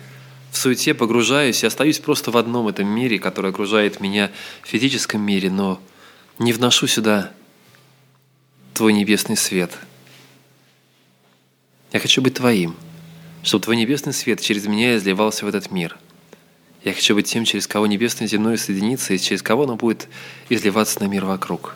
в 0.51 0.57
суете 0.57 0.93
погружаюсь 0.93 1.63
и 1.63 1.67
остаюсь 1.67 1.99
просто 1.99 2.31
в 2.31 2.37
одном 2.37 2.67
этом 2.67 2.87
мире, 2.87 3.19
который 3.19 3.51
окружает 3.51 3.99
меня 3.99 4.31
в 4.63 4.67
физическом 4.67 5.21
мире, 5.21 5.49
но 5.49 5.81
не 6.39 6.53
вношу 6.53 6.87
сюда 6.87 7.31
Твой 8.73 8.93
небесный 8.93 9.37
свет. 9.37 9.77
Я 11.91 11.99
хочу 11.99 12.21
быть 12.21 12.35
Твоим, 12.35 12.75
чтобы 13.43 13.63
Твой 13.63 13.77
небесный 13.77 14.13
свет 14.13 14.41
через 14.41 14.67
меня 14.67 14.97
изливался 14.97 15.45
в 15.45 15.47
этот 15.47 15.71
мир– 15.71 15.97
я 16.87 16.93
хочу 16.93 17.15
быть 17.15 17.27
тем, 17.27 17.43
через 17.43 17.67
кого 17.67 17.85
небесное 17.85 18.29
земное 18.29 18.55
соединится, 18.55 19.13
и 19.13 19.19
через 19.19 19.41
кого 19.41 19.63
оно 19.63 19.75
будет 19.75 20.07
изливаться 20.47 21.01
на 21.01 21.07
мир 21.07 21.25
вокруг. 21.25 21.75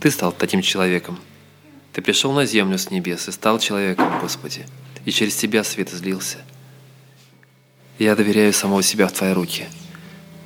Ты 0.00 0.10
стал 0.10 0.32
таким 0.32 0.60
человеком. 0.60 1.18
Ты 1.94 2.02
пришел 2.02 2.32
на 2.32 2.44
землю 2.44 2.76
с 2.76 2.90
небес 2.90 3.26
и 3.28 3.32
стал 3.32 3.58
человеком, 3.58 4.20
Господи, 4.20 4.66
и 5.06 5.10
через 5.10 5.34
Тебя 5.36 5.64
свет 5.64 5.94
излился. 5.94 6.38
Я 7.98 8.14
доверяю 8.14 8.52
самого 8.52 8.82
себя 8.82 9.06
в 9.06 9.12
Твои 9.12 9.32
руки. 9.32 9.66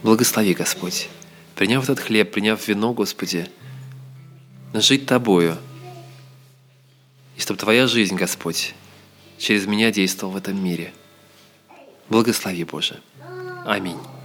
Благослови, 0.04 0.54
Господь. 0.54 1.08
Приняв 1.56 1.82
этот 1.82 1.98
хлеб, 1.98 2.30
приняв 2.30 2.68
вино, 2.68 2.92
Господи, 2.92 3.50
жить 4.74 5.06
Тобою. 5.06 5.58
И 7.36 7.40
чтобы 7.40 7.58
Твоя 7.58 7.88
жизнь, 7.88 8.14
Господь, 8.14 8.74
через 9.38 9.66
меня 9.66 9.90
действовала 9.90 10.34
в 10.34 10.36
этом 10.36 10.62
мире– 10.62 10.92
Благослови, 12.08 12.64
Боже. 12.64 13.00
Аминь. 13.66 13.98